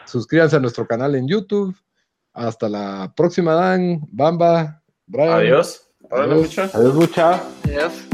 [0.06, 1.74] Suscríbanse a nuestro canal en YouTube.
[2.32, 4.82] Hasta la próxima, Dan, Bamba.
[5.06, 5.32] Brian.
[5.32, 5.88] Adiós.
[6.10, 6.58] Adiós.
[6.74, 7.42] Adiós, mucha.
[7.64, 8.11] Adiós.